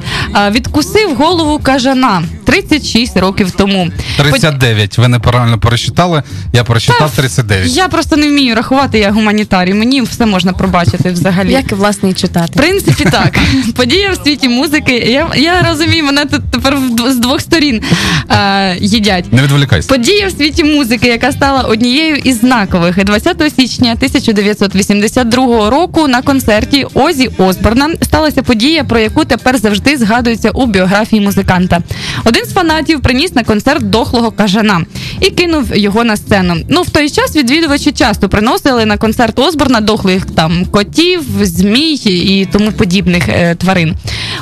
відкусив 0.51 1.15
голову 1.15 1.59
кажана 1.63 2.23
36 2.45 3.17
років 3.17 3.51
тому. 3.51 3.87
39. 4.17 4.97
Ви 4.97 5.07
неправильно 5.07 5.59
пересчитали. 5.59 6.23
Я 6.53 6.63
пересчитав 6.63 7.11
39. 7.11 7.71
Я 7.71 7.87
просто 7.87 8.15
не 8.17 8.27
вмію 8.29 8.55
рахувати, 8.55 8.99
я 8.99 9.11
гуманітарій. 9.11 9.73
Мені 9.73 10.01
все 10.01 10.25
можна 10.25 10.53
пробачити 10.53 11.11
взагалі. 11.11 11.51
Як 11.51 11.71
і 11.71 11.75
власне 11.75 12.09
і 12.09 12.13
В 12.13 12.47
принципі, 12.53 13.05
так. 13.11 13.39
Подія 13.75 14.11
в 14.11 14.15
світі 14.15 14.36
музики. 14.43 14.91
Я, 14.93 15.27
я 15.35 15.61
розумію, 15.69 16.03
мене 16.03 16.25
тут 16.25 16.41
тепер 16.51 16.77
з 17.07 17.15
двох 17.15 17.41
сторін 17.41 17.81
е, 18.29 18.77
їдять. 18.79 19.33
Не 19.33 19.41
відволікайся. 19.43 19.89
Подія 19.89 20.27
в 20.27 20.31
світі 20.31 20.63
музики, 20.63 21.07
яка 21.07 21.31
стала 21.31 21.61
однією 21.61 22.15
із 22.15 22.39
знакових 22.39 23.03
20 23.03 23.53
січня 23.55 23.91
1982 23.91 25.69
року 25.69 26.07
на 26.07 26.21
концерті 26.21 26.85
Озі 26.93 27.29
Осборна 27.37 27.89
сталася 28.01 28.43
подія, 28.43 28.83
про 28.83 28.99
яку 28.99 29.25
тепер 29.25 29.57
завжди 29.57 29.97
згадується 29.97 30.49
у 30.49 30.65
біографії 30.65 31.21
музиканта. 31.21 31.79
Один 32.25 32.45
з 32.45 32.53
фанатів 32.53 33.01
приніс 33.01 33.35
на 33.35 33.43
концерт 33.43 33.89
дохлого 33.89 34.31
кажана 34.31 34.81
і 35.21 35.29
кинув 35.29 35.77
його 35.77 36.03
на 36.03 36.17
сцену. 36.17 36.55
Ну 36.69 36.81
в 36.81 36.89
той 36.89 37.09
час 37.09 37.35
відвідувачі 37.35 37.91
часто 37.91 38.29
приносили 38.29 38.85
на 38.85 38.97
концерт 38.97 39.39
Осборна 39.39 39.81
дохлих 39.81 40.25
там 40.25 40.65
котів, 40.65 41.23
змій 41.41 41.93
і 41.93 42.47
тому 42.51 42.71
подібних 42.71 43.29
е, 43.29 43.55
тварин. 43.55 43.95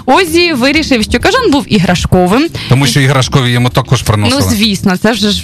Озі 0.06 0.54
вирішив, 0.54 1.04
що 1.04 1.20
кажан 1.20 1.52
був 1.52 1.66
іграшковим. 1.68 2.48
Тому 2.70 2.88
що 2.88 3.00
іграшкові 3.00 3.52
йому 3.52 3.70
також 3.70 4.02
Ну, 4.02 4.42
звісно, 4.50 4.98
це 4.98 5.12
вже 5.12 5.30
ж 5.30 5.44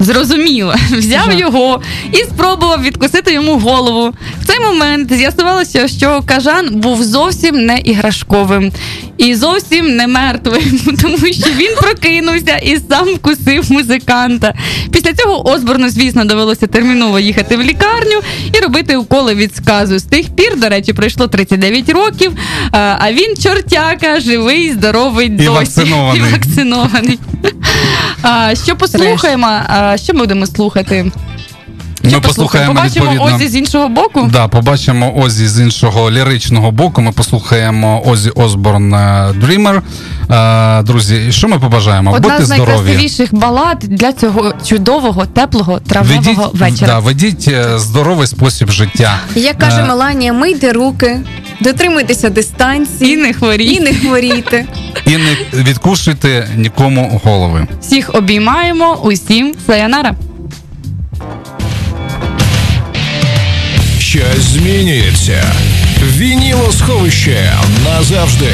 Зрозуміло, 0.00 0.74
взяв 0.90 1.32
його 1.38 1.82
і 2.12 2.16
спробував 2.16 2.82
відкусити 2.82 3.32
йому 3.32 3.58
голову. 3.58 4.14
В 4.42 4.46
цей 4.46 4.60
момент 4.60 5.12
з'ясувалося, 5.12 5.88
що 5.88 6.22
кажан 6.26 6.68
був 6.80 7.02
зовсім 7.04 7.66
не 7.66 7.78
іграшковим 7.78 8.72
і 9.18 9.34
зовсім 9.34 9.96
не 9.96 10.06
мертвим, 10.06 10.80
тому 11.02 11.16
що 11.16 11.50
він 11.56 11.70
прокинувся 11.80 12.56
і 12.56 12.78
сам 12.90 13.08
вкусив 13.08 13.72
музиканта. 13.72 14.54
Після 14.92 15.12
цього 15.12 15.48
Осборну, 15.48 15.88
звісно, 15.88 16.24
довелося 16.24 16.66
терміново 16.66 17.18
їхати 17.18 17.56
в 17.56 17.62
лікарню 17.62 18.20
і 18.52 18.58
робити 18.58 18.96
уколи 18.96 19.34
від 19.34 19.56
сказу. 19.56 19.98
З 19.98 20.02
тих 20.02 20.26
пір, 20.36 20.60
до 20.60 20.68
речі, 20.68 20.92
пройшло 20.92 21.28
39 21.28 21.88
років, 21.88 22.32
а 22.72 23.12
він 23.12 23.36
чортяка, 23.36 24.20
живий, 24.20 24.72
здоровий, 24.72 25.28
досі. 25.28 25.48
вакцинований. 25.48 26.22
І 26.28 26.32
вакцинований. 26.32 27.18
Що 28.64 28.76
послухаємо? 28.76 29.46
Що 29.96 30.12
будемо 30.12 30.46
слухати? 30.46 31.12
Ми 32.04 32.20
послухаємо 32.20 32.74
Побачимо 32.74 33.10
відповідно. 33.10 33.36
Озі 33.36 33.48
з 33.48 33.56
іншого 33.56 33.88
боку. 33.88 34.28
Да, 34.32 34.48
побачимо 34.48 35.12
Озі 35.16 35.48
з 35.48 35.60
іншого 35.60 36.10
ліричного 36.10 36.70
боку. 36.70 37.02
Ми 37.02 37.12
послухаємо 37.12 38.02
Озі 38.06 38.30
Осборн 38.30 38.94
Dreamer. 38.94 39.80
Е, 40.30 40.82
Друзі, 40.82 41.32
що 41.32 41.48
ми 41.48 41.58
побажаємо? 41.58 42.12
Одна 42.12 42.28
Будьте 42.28 42.44
з 42.44 42.46
здорові. 42.46 42.68
найкрасивіших 42.76 43.34
балад 43.34 43.78
для 43.78 44.12
цього 44.12 44.54
чудового, 44.66 45.26
теплого 45.26 45.80
травневого 45.80 46.42
Ведіть, 46.52 46.60
вечора. 46.60 46.86
да, 46.92 46.98
ведіть 46.98 47.48
е, 47.48 47.78
здоровий 47.78 48.26
спосіб 48.26 48.70
життя. 48.70 49.18
Як 49.34 49.58
каже 49.58 49.80
Е, 49.80 49.84
Меланія, 49.84 50.32
мийте 50.32 50.72
руки, 50.72 51.20
дотримуйтеся 51.60 52.30
дистанції 52.30 53.12
І 53.12 53.16
не 53.16 53.32
хворіть. 53.32 53.76
і 53.76 53.80
не 53.80 53.94
хворійте. 53.94 54.64
І 55.06 55.10
не 55.10 55.36
відкушуйте 55.62 56.48
нікому 56.56 57.20
голови. 57.24 57.66
Всіх 57.80 58.14
обіймаємо, 58.14 58.98
усім 59.02 59.54
саянара. 59.66 60.14
Щось 64.12 64.44
змінюється. 64.44 65.54
Вінілосховище 66.02 67.52
назавжди. 67.84 68.52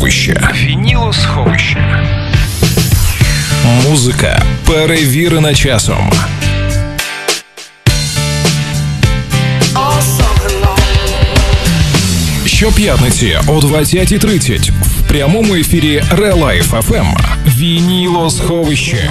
Вінілосховище. 0.00 0.50
Вінілосховище. 0.54 2.06
Музика 3.88 4.42
перевірена 4.66 5.54
часом. 5.54 6.10
Щоп'ятниці 12.46 13.38
о 13.46 13.52
20.30 13.52 14.70
в 14.70 15.08
прямому 15.08 15.54
ефірі 15.54 16.02
Релайф 16.10 16.74
FM. 16.74 17.16
Вінілосховище. 17.46 19.10